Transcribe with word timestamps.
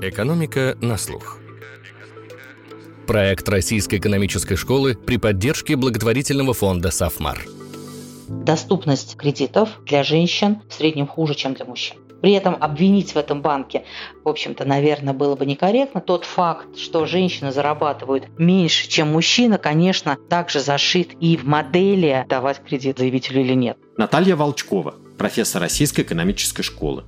Экономика 0.00 0.78
на 0.80 0.96
слух. 0.96 1.38
Проект 3.08 3.48
Российской 3.48 3.96
экономической 3.96 4.54
школы 4.54 4.94
при 4.94 5.16
поддержке 5.16 5.74
благотворительного 5.74 6.54
фонда 6.54 6.92
«Сафмар». 6.92 7.44
Доступность 8.28 9.16
кредитов 9.16 9.70
для 9.84 10.04
женщин 10.04 10.62
в 10.68 10.74
среднем 10.74 11.08
хуже, 11.08 11.34
чем 11.34 11.54
для 11.54 11.64
мужчин. 11.64 11.96
При 12.22 12.32
этом 12.32 12.56
обвинить 12.60 13.12
в 13.12 13.16
этом 13.16 13.42
банке, 13.42 13.84
в 14.22 14.28
общем-то, 14.28 14.64
наверное, 14.64 15.14
было 15.14 15.34
бы 15.34 15.46
некорректно. 15.46 16.00
Тот 16.00 16.24
факт, 16.24 16.76
что 16.76 17.04
женщины 17.06 17.50
зарабатывают 17.50 18.28
меньше, 18.38 18.88
чем 18.88 19.08
мужчина, 19.08 19.58
конечно, 19.58 20.16
также 20.28 20.60
зашит 20.60 21.10
и 21.20 21.36
в 21.36 21.44
модели 21.44 22.24
давать 22.28 22.62
кредит 22.62 22.98
заявителю 22.98 23.40
или 23.40 23.54
нет. 23.54 23.78
Наталья 23.96 24.36
Волчкова, 24.36 24.94
профессор 25.16 25.62
Российской 25.62 26.02
экономической 26.02 26.62
школы. 26.62 27.04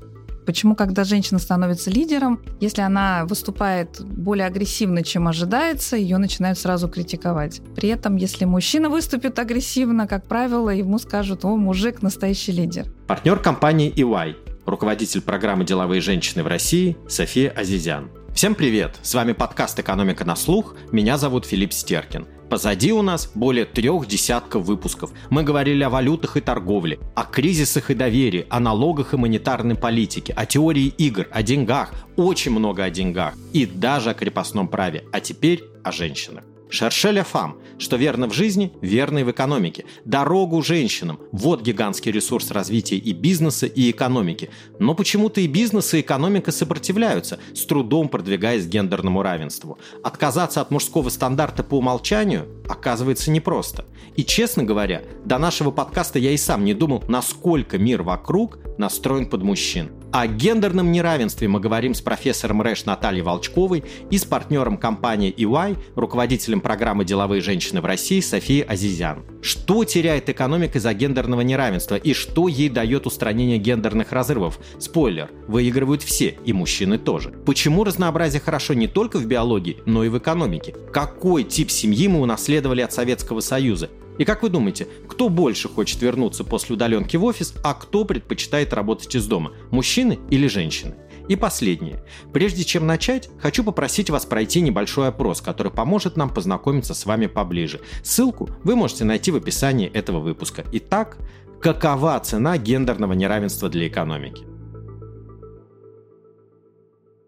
Почему, 0.47 0.75
когда 0.75 1.05
женщина 1.05 1.39
становится 1.39 1.91
лидером, 1.91 2.43
если 2.61 2.83
она 2.83 3.25
выступает 3.27 4.01
более 4.01 4.47
агрессивно, 4.47 5.03
чем 5.03 5.29
ожидается, 5.29 5.97
ее 5.97 6.19
начинают 6.19 6.59
сразу 6.59 6.89
критиковать. 6.89 7.61
При 7.75 7.89
этом, 7.89 8.17
если 8.17 8.45
мужчина 8.45 8.89
выступит 8.89 9.39
агрессивно, 9.39 10.07
как 10.07 10.27
правило, 10.27 10.71
ему 10.71 10.99
скажут, 10.99 11.45
о, 11.45 11.57
мужик 11.57 12.03
настоящий 12.03 12.53
лидер. 12.53 12.87
Партнер 13.07 13.39
компании 13.39 13.93
EY, 13.95 14.37
руководитель 14.67 15.21
программы 15.21 15.65
«Деловые 15.65 16.01
женщины 16.01 16.43
в 16.43 16.47
России» 16.47 16.97
София 17.09 17.51
Азизян. 17.51 18.11
Всем 18.35 18.55
привет! 18.55 18.99
С 19.03 19.15
вами 19.15 19.33
подкаст 19.33 19.79
«Экономика 19.81 20.25
на 20.25 20.35
слух». 20.35 20.75
Меня 20.93 21.19
зовут 21.19 21.45
Филипп 21.45 21.73
Стеркин. 21.73 22.27
Позади 22.49 22.93
у 22.93 23.03
нас 23.03 23.31
более 23.35 23.67
трех 23.67 24.07
десятков 24.07 24.65
выпусков. 24.65 25.11
Мы 25.29 25.43
говорили 25.43 25.83
о 25.83 25.91
валютах 25.91 26.37
и 26.37 26.41
торговле, 26.41 27.01
о 27.15 27.25
кризисах 27.25 27.91
и 27.91 27.95
доверии, 27.95 28.47
о 28.49 28.61
налогах 28.61 29.13
и 29.13 29.17
монетарной 29.17 29.75
политике, 29.75 30.33
о 30.33 30.47
теории 30.47 30.87
игр, 30.87 31.27
о 31.31 31.43
деньгах, 31.43 31.93
очень 32.17 32.53
много 32.53 32.85
о 32.85 32.91
деньгах 32.91 33.35
и 33.53 33.67
даже 33.67 34.11
о 34.11 34.15
крепостном 34.15 34.69
праве. 34.69 35.05
А 35.13 35.21
теперь 35.21 35.65
о 35.85 35.93
женщинах. 35.93 36.45
Шершеля 36.71 37.25
фам, 37.25 37.59
что 37.81 37.97
верно 37.97 38.29
в 38.29 38.35
жизни, 38.35 38.73
верно 38.81 39.19
и 39.19 39.25
в 39.25 39.31
экономике. 39.31 39.85
Дорогу 40.05 40.63
женщинам– 40.63 41.19
вот 41.33 41.63
гигантский 41.63 42.13
ресурс 42.13 42.51
развития 42.51 42.97
и 42.97 43.13
бизнеса, 43.13 43.67
и 43.67 43.91
экономики. 43.91 44.51
Но 44.79 44.95
почему-то 44.95 45.41
и 45.41 45.49
бизнес, 45.49 45.95
и 45.95 46.01
экономика 46.01 46.53
сопротивляются, 46.53 47.41
с 47.55 47.65
трудом 47.65 48.09
продвигаясь 48.09 48.67
к 48.67 48.69
гендерному 48.69 49.23
равенству. 49.23 49.79
Отказаться 50.05 50.61
от 50.61 50.71
мужского 50.71 51.09
стандарта 51.09 51.65
по 51.65 51.79
умолчанию 51.79 52.47
оказывается 52.69 53.31
непросто. 53.31 53.87
И, 54.15 54.25
честно 54.25 54.63
говоря, 54.63 55.03
до 55.25 55.39
нашего 55.39 55.71
подкаста 55.71 56.19
я 56.19 56.33
и 56.33 56.37
сам 56.37 56.65
не 56.65 56.75
думал, 56.75 57.03
насколько 57.09 57.79
мир 57.79 58.03
вокруг 58.03 58.59
настроен 58.79 59.27
под 59.29 59.43
мужчин. 59.43 59.91
О 60.13 60.27
гендерном 60.27 60.91
неравенстве 60.91 61.47
мы 61.47 61.61
говорим 61.61 61.95
с 61.95 62.01
профессором 62.01 62.63
РЭШ 62.63 62.85
Натальей 62.85 63.23
Волчковой 63.23 63.85
и 64.11 64.19
с 64.19 64.25
партнером 64.25 64.77
компании 64.77 65.33
EY, 65.33 65.79
руководителем 65.95 66.61
программы 66.61 67.05
«Деловые 67.05 67.41
женщины 67.41 67.81
в 67.81 67.85
России» 67.85 68.19
Софией 68.19 68.63
Азизян. 68.63 69.25
Что 69.41 69.85
теряет 69.85 70.29
экономика 70.29 70.79
из-за 70.79 70.95
гендерного 70.95 71.43
неравенства 71.43 71.95
и 71.95 72.13
что 72.13 72.49
ей 72.49 72.69
дает 72.69 73.07
устранение 73.07 73.59
гендерных 73.59 74.11
разрывов? 74.11 74.59
Спойлер, 74.81 75.31
выигрывают 75.47 76.03
все, 76.03 76.37
и 76.45 76.53
мужчины 76.53 76.99
тоже. 76.99 77.31
Почему 77.47 77.85
разнообразие 77.85 78.41
хорошо 78.41 78.75
не 78.75 78.89
только 78.89 79.19
в 79.19 79.27
биологии, 79.27 79.79
но 79.87 80.03
и 80.03 80.09
в 80.09 80.19
экономике? 80.19 80.75
Какой 80.93 81.45
тип 81.45 81.71
семьи 81.71 82.09
мы 82.09 82.21
унаследовали 82.21 82.81
от 82.81 82.93
Советского 82.93 83.39
Союза? 83.39 83.91
И 84.21 84.27
как 84.27 84.43
вы 84.43 84.51
думаете, 84.51 84.87
кто 85.09 85.31
больше 85.31 85.67
хочет 85.67 86.03
вернуться 86.03 86.45
после 86.45 86.75
удаленки 86.75 87.17
в 87.17 87.25
офис, 87.25 87.55
а 87.65 87.73
кто 87.73 88.05
предпочитает 88.05 88.75
работать 88.75 89.15
из 89.15 89.27
дома? 89.27 89.53
Мужчины 89.71 90.19
или 90.29 90.47
женщины? 90.47 90.95
И 91.29 91.37
последнее. 91.37 92.05
Прежде 92.31 92.63
чем 92.65 92.87
начать, 92.87 93.31
хочу 93.39 93.65
попросить 93.65 94.11
вас 94.11 94.27
пройти 94.27 94.61
небольшой 94.61 95.09
опрос, 95.09 95.41
который 95.41 95.73
поможет 95.73 96.19
нам 96.19 96.29
познакомиться 96.29 96.93
с 96.93 97.07
вами 97.07 97.29
поближе. 97.29 97.81
Ссылку 98.03 98.51
вы 98.63 98.77
можете 98.77 99.05
найти 99.05 99.31
в 99.31 99.37
описании 99.37 99.89
этого 99.89 100.21
выпуска. 100.21 100.67
Итак, 100.71 101.17
какова 101.63 102.21
цена 102.21 102.59
гендерного 102.59 103.15
неравенства 103.15 103.71
для 103.71 103.89
экономики? 103.89 104.45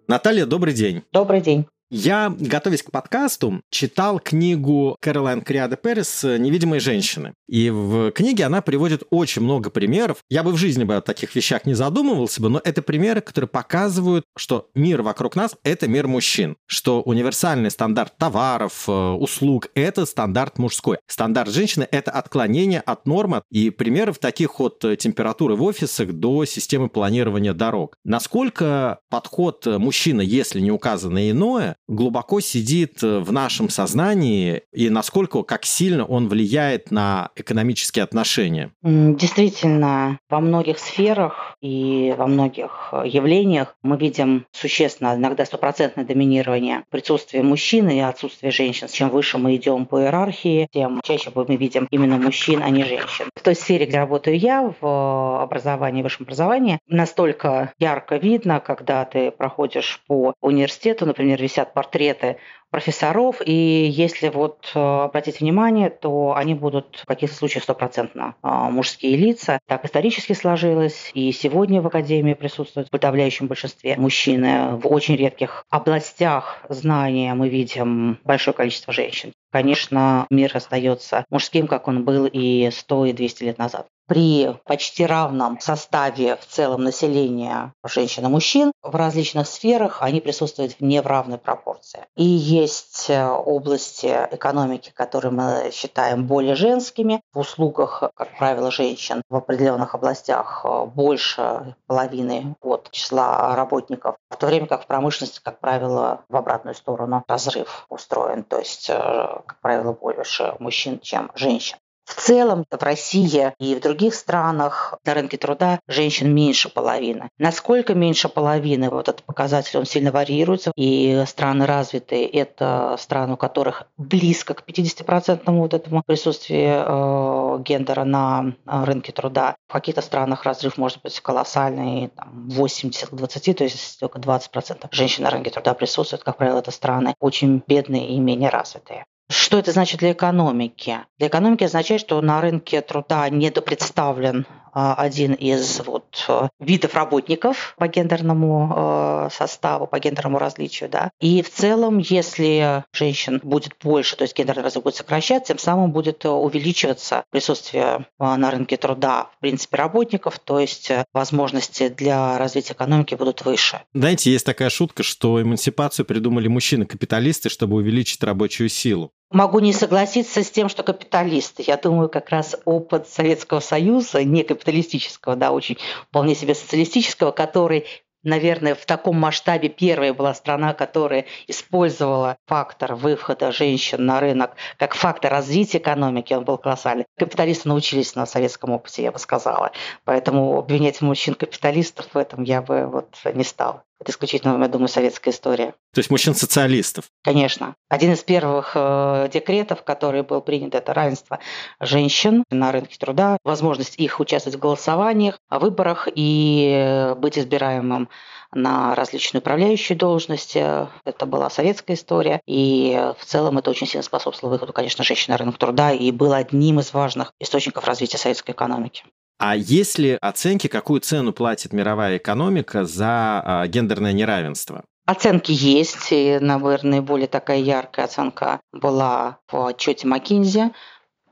Наталья, 0.09 0.45
добрый 0.45 0.75
день. 0.75 1.05
Добрый 1.11 1.41
день. 1.41 1.65
Я, 1.95 2.35
готовясь 2.41 2.83
к 2.83 2.91
подкасту, 2.91 3.61
читал 3.69 4.19
книгу 4.19 4.97
Кэролайн 5.03 5.43
Криада 5.43 5.77
Перес 5.77 6.25
«Невидимые 6.25 6.81
женщины». 6.81 7.35
И 7.47 7.69
в 7.69 8.13
книге 8.13 8.47
она 8.47 8.63
приводит 8.63 9.03
очень 9.11 9.43
много 9.43 9.69
примеров. 9.69 10.25
Я 10.31 10.43
бы 10.43 10.53
в 10.53 10.57
жизни 10.57 10.85
бы 10.85 10.97
о 10.97 11.03
таких 11.03 11.35
вещах 11.35 11.67
не 11.67 11.75
задумывался 11.75 12.41
бы, 12.41 12.49
но 12.49 12.63
это 12.65 12.81
примеры, 12.81 13.21
которые 13.21 13.47
показывают, 13.47 14.25
что 14.39 14.71
мир 14.75 15.03
вокруг 15.03 15.37
нас– 15.37 15.55
это 15.65 15.87
мир 15.87 16.09
мужчин. 16.09 16.57
Что 16.67 17.03
универсальный 17.03 17.71
стандарт 17.71 18.17
товаров, 18.17 18.85
э, 18.89 18.93
услуг– 18.93 19.69
это 19.75 20.07
стандарт 20.07 20.57
мужской. 20.59 20.97
Стандарт 21.07 21.51
женщины– 21.51 21.87
это 21.91 22.11
отклонение 22.11 22.81
от 22.81 23.07
нормы. 23.07 23.43
И 23.51 23.69
примеров 23.69 24.17
таких 24.17 24.61
от 24.61 24.79
температуры 24.99 25.57
в 25.57 25.63
офисах 25.63 26.11
до 26.15 26.47
системы 26.47 26.89
планирования 26.89 27.53
дорог. 27.53 27.97
Насколько 28.03 29.01
подход 29.11 29.67
мужчины, 29.67 30.23
если 30.23 30.59
не 30.59 30.71
указано 30.71 31.31
иное, 31.31 31.77
глубоко 31.89 32.41
сидит 32.41 33.03
э, 33.03 33.19
в 33.19 33.33
нашем 33.33 33.69
сознании 33.69 34.63
и 34.73 34.91
насколько, 34.91 35.43
как 35.43 35.65
сильно 35.65 36.05
он 36.05 36.29
влияет 36.29 36.91
на 36.91 37.31
экономические 37.37 38.05
отношения? 38.05 38.73
Действительно, 38.83 40.19
во 40.29 40.41
многих 40.41 40.79
сферах 40.79 41.57
и 41.61 42.15
во 42.17 42.27
многих 42.27 42.91
э, 42.93 43.03
явлениях 43.07 43.77
мы 43.83 43.97
видим 43.97 44.47
существенно, 44.53 45.15
иногда 45.15 45.45
стопроцентное 45.45 46.05
доминирование 46.05 46.85
присутствия 46.91 47.43
мужчин 47.43 47.89
и 47.89 47.99
отсутствия 48.01 48.51
женщин. 48.51 48.89
Чем 48.89 49.11
выше 49.11 49.39
мы 49.39 49.57
идем 49.57 49.87
по 49.87 50.01
иерархии, 50.01 50.69
тем 50.73 51.01
чаще 51.03 51.31
мы 51.35 51.57
видим 51.57 51.87
именно 51.91 52.17
мужчин, 52.17 52.63
а 52.63 52.71
не 52.71 52.85
женщин. 52.85 53.27
В 53.35 53.43
той 53.43 53.55
сфере, 53.55 53.87
где 53.87 53.99
работаю 53.99 54.39
я, 54.39 54.73
в 54.81 55.43
образовании, 55.43 56.03
высшем 56.03 56.25
образовании, 56.25 56.79
настолько 56.87 57.73
ярко 57.79 58.17
видно, 58.17 58.61
когда 58.61 59.05
ты 59.05 59.31
проходишь 59.31 60.01
по 60.07 60.35
университету, 60.41 61.07
например, 61.07 61.41
висят 61.43 61.72
портреты 61.73 62.39
профессоров, 62.73 63.43
и 63.45 63.53
если 63.53 64.31
вот 64.31 64.73
э, 64.75 64.79
обратить 64.79 65.41
внимание, 65.41 65.91
то 65.91 66.35
они 66.35 66.55
будут 66.55 67.01
в 67.03 67.07
каких-то 67.07 67.37
случаях 67.37 67.65
стопроцентно 67.65 68.35
э, 68.43 68.49
мужские 68.49 69.17
лица. 69.17 69.61
Так 69.67 69.85
исторически 69.85 70.33
сложилось, 70.33 71.11
и 71.13 71.31
сегодня 71.33 71.83
в 71.83 71.87
Академии 71.87 72.33
присутствуют 72.33 72.89
в 72.89 72.91
подавляющем 72.91 73.47
большинстве 73.47 73.97
мужчины. 73.97 74.77
В 74.77 74.87
очень 74.87 75.17
редких 75.17 75.67
областях 75.69 76.63
знания 76.71 77.35
мы 77.35 77.51
видим 77.51 78.19
большое 78.25 78.55
количество 78.55 78.93
женщин. 78.93 79.33
Конечно, 79.53 80.27
мир 80.31 80.51
остается 80.55 81.27
мужским, 81.29 81.67
как 81.67 81.89
он 81.89 82.05
был 82.05 82.25
и 82.25 82.71
100, 82.73 83.07
и 83.07 83.13
200 83.13 83.45
лет 83.45 83.59
назад 83.59 83.87
при 84.13 84.55
почти 84.67 85.07
равном 85.07 85.59
составе 85.59 86.37
в 86.37 86.45
целом 86.45 86.85
населения 86.85 87.73
женщин 87.83 88.27
и 88.27 88.29
мужчин 88.29 88.71
в 88.83 88.95
различных 88.95 89.47
сферах 89.47 90.03
они 90.03 90.21
присутствуют 90.21 90.83
не 90.83 91.01
в 91.01 91.07
равной 91.07 91.39
пропорции. 91.39 92.05
И 92.15 92.23
есть 92.23 93.09
э, 93.09 93.27
области 93.27 94.15
экономики, 94.31 94.93
которые 94.95 95.33
мы 95.33 95.71
считаем 95.73 96.27
более 96.27 96.57
женскими. 96.57 97.23
В 97.33 97.39
услугах, 97.39 98.03
как 98.15 98.37
правило, 98.37 98.71
женщин 98.71 99.23
в 99.31 99.37
определенных 99.37 99.95
областях 99.95 100.61
э, 100.65 100.85
больше 100.85 101.75
половины 101.87 102.55
от 102.61 102.91
числа 102.91 103.57
работников, 103.57 104.17
в 104.29 104.37
то 104.37 104.47
время 104.47 104.67
как 104.67 104.83
в 104.83 104.87
промышленности, 104.89 105.41
как 105.43 105.59
правило, 105.59 106.21
в 106.29 106.37
обратную 106.37 106.75
сторону 106.75 107.25
разрыв 107.29 107.87
устроен. 107.89 108.45
То 108.45 108.59
есть, 108.59 108.91
э, 108.91 108.95
как 108.95 109.59
правило, 109.63 109.95
больше 109.95 110.55
мужчин, 110.59 111.01
чем 111.01 111.31
женщин. 111.35 111.79
В 112.13 112.15
целом 112.15 112.67
в 112.71 112.83
России 112.83 113.55
и 113.59 113.75
в 113.75 113.81
других 113.81 114.15
странах 114.15 114.99
на 115.07 115.15
рынке 115.15 115.39
труда 115.39 115.81
женщин 115.89 116.35
меньше 116.35 116.69
половины. 116.69 117.31
Насколько 117.39 117.95
меньше 117.95 118.29
половины, 118.29 118.91
вот 118.91 119.09
этот 119.09 119.23
показатель, 119.23 119.79
он 119.79 119.87
сильно 119.87 120.13
варьируется. 120.13 120.73
И 120.77 121.25
страны 121.27 121.65
развитые– 121.65 122.27
это 122.29 122.97
страны, 122.99 123.33
у 123.33 123.37
которых 123.39 123.85
близко 123.97 124.53
к 124.53 124.63
50% 124.69 125.43
вот 125.47 125.73
этому 125.73 126.03
присутствию 126.05 126.85
э, 126.87 127.63
гендера 127.63 128.05
на 128.05 128.53
э, 128.67 128.85
рынке 128.85 129.13
труда. 129.13 129.57
В 129.69 129.73
каких-то 129.73 130.03
странах 130.03 130.45
разрыв 130.45 130.77
может 130.77 131.01
быть 131.01 131.19
колоссальный, 131.21 132.09
там, 132.09 132.51
80 132.51 133.09
к 133.09 133.15
20, 133.15 133.57
то 133.57 133.65
есть 133.65 133.99
только 134.01 134.19
20% 134.19 134.89
женщин 134.91 135.25
на 135.25 135.31
рынке 135.31 135.49
труда 135.49 135.73
присутствуют. 135.73 136.25
Как 136.25 136.37
правило, 136.37 136.59
это 136.59 136.73
страны 136.73 137.15
очень 137.21 137.63
бедные 137.67 138.11
и 138.11 138.19
менее 138.19 138.51
развитые. 138.51 139.07
Что 139.33 139.59
это 139.59 139.73
значит 139.73 140.01
для 140.01 140.13
экономики? 140.13 140.99
Для 141.19 141.29
экономики 141.29 141.65
означает, 141.65 142.03
что 142.03 142.21
на 142.21 142.43
рынке 142.43 142.83
труда 142.83 143.29
недопредставлен 143.31 144.47
а, 144.75 144.95
один 144.95 145.35
из 145.35 145.83
вот 145.85 146.25
э, 146.29 146.49
видов 146.59 146.95
работников 146.95 147.75
по 147.77 147.89
гендерному 147.89 148.73
э, 148.75 149.29
составу, 149.31 149.87
по 149.87 149.99
гендерному 149.99 150.39
различию. 150.39 150.89
Да. 150.89 151.11
И 151.21 151.43
в 151.43 151.51
целом, 151.51 151.99
если 151.99 152.83
женщин 152.93 153.39
будет 153.43 153.75
больше, 153.83 154.17
то 154.17 154.23
есть 154.23 154.35
гендерный 154.35 154.65
разрыв 154.65 154.85
будет 154.85 154.95
сокращаться, 154.95 155.49
тем 155.49 155.59
самым 155.59 155.93
будет 155.93 156.25
э, 156.25 156.31
увеличиваться 156.31 157.25
присутствие 157.31 158.07
на 158.19 158.51
рынке 158.51 158.79
труда, 158.79 159.29
в 159.37 159.41
принципе, 159.41 159.77
работников, 159.77 160.39
то 160.39 160.59
есть 160.59 160.91
возможности 161.13 161.89
для 161.91 162.39
развития 162.39 162.73
экономики 162.73 163.15
будут 163.15 163.45
выше. 163.45 163.83
Знаете, 163.93 164.33
есть 164.33 164.47
такая 164.47 164.71
шутка, 164.71 165.03
что 165.03 165.43
эмансипацию 165.43 166.07
придумали 166.07 166.49
мужчины-капиталисты, 166.49 167.51
чтобы 167.51 167.77
увеличить 167.77 168.23
рабочую 168.23 168.71
силу. 168.71 169.13
Могу 169.33 169.61
не 169.61 169.73
согласиться 169.73 170.43
с 170.43 170.51
тем, 170.51 170.69
что 170.69 170.83
капиталисты. 170.83 171.65
Я 171.67 171.77
думаю, 171.77 172.09
как 172.09 172.31
раз 172.31 172.57
опыт 172.65 173.09
Советского 173.09 173.61
Союза, 173.61 174.23
не 174.25 174.43
капиталистического, 174.43 175.37
да, 175.37 175.53
очень 175.53 175.79
вполне 176.09 176.35
себе 176.35 176.55
социалистического, 176.55 177.31
который 177.31 177.87
наверное, 178.25 178.75
в 178.75 178.87
таком 178.87 179.19
масштабе 179.19 179.69
первая 179.69 180.15
была 180.15 180.35
страна, 180.35 180.75
которая 180.75 181.27
использовала 181.47 182.37
фактор 182.47 182.95
выхода 182.95 183.53
женщин 183.53 184.05
на 184.07 184.21
рынок 184.21 184.53
как 184.77 184.95
фактор 184.95 185.33
развития 185.33 185.79
экономики. 185.79 186.33
Он 186.33 186.45
был 186.45 186.59
колоссальный. 186.59 187.07
Капиталисты 187.19 187.69
научились 187.69 188.15
на 188.15 188.27
советском 188.27 188.71
опыте, 188.71 189.03
я 189.03 189.13
бы 189.13 189.19
сказала. 189.19 189.73
Поэтому 190.05 190.59
обвинять 190.59 191.01
мужчин-капиталистов 191.01 192.07
в 192.13 192.17
этом 192.17 192.43
я 192.45 192.63
бы 192.63 192.87
вот 192.87 193.17
не 193.35 193.45
стала. 193.45 193.83
Это 194.03 194.11
исключительно, 194.11 194.61
я 194.61 194.67
думаю, 194.67 194.89
советская 194.89 195.33
история. 195.33 195.75
То 195.95 196.01
есть 196.01 196.11
мужчин-социалистов? 196.11 197.05
Конечно. 197.23 197.77
Один 197.89 198.15
из 198.15 198.25
первых 198.25 198.73
э, 198.75 199.29
декретов, 199.33 199.85
который 199.85 200.25
был 200.25 200.41
принят, 200.41 200.75
это 200.75 200.93
равенство 200.93 201.39
женщин 201.79 202.43
на 202.51 202.73
рынке 202.73 202.97
труда, 202.99 203.39
возможность 203.45 203.97
их 204.01 204.19
участвовать 204.19 204.57
в 204.57 204.61
голосованиях, 204.61 205.39
о 205.49 205.61
выборах 205.61 206.09
и 206.13 207.15
быть 207.19 207.39
избираемым 207.39 208.09
на 208.51 208.97
различные 208.97 209.41
управляющие 209.41 209.97
должности. 209.97 210.89
Это 211.05 211.25
была 211.25 211.49
советская 211.49 211.95
история. 211.95 212.41
И 212.45 213.01
в 213.21 213.25
целом 213.25 213.59
это 213.59 213.71
очень 213.71 213.87
сильно 213.87 214.03
способствовало 214.03 214.55
выходу, 214.55 214.73
конечно, 214.73 215.05
женщин 215.05 215.31
на 215.31 215.37
рынок 215.37 215.59
труда 215.59 215.93
и 215.93 216.11
было 216.11 216.39
одним 216.39 216.81
из 216.81 216.93
важных 216.93 217.33
источников 217.39 217.87
развития 217.87 218.19
советской 218.19 218.51
экономики. 218.51 219.05
А 219.45 219.57
есть 219.57 219.99
ли 219.99 220.17
оценки, 220.21 220.69
какую 220.69 221.01
цену 221.01 221.33
платит 221.33 221.73
мировая 221.73 222.19
экономика 222.19 222.85
за 222.85 223.43
а, 223.45 223.67
гендерное 223.67 224.13
неравенство? 224.13 224.85
Оценки 225.05 225.51
есть, 225.51 226.13
и, 226.13 226.39
наверное, 226.41 227.03
более 227.03 227.27
такая 227.27 227.59
яркая 227.59 228.05
оценка 228.05 228.61
была 228.71 229.39
в 229.51 229.67
отчете 229.67 230.07
Маккинзи 230.07 230.71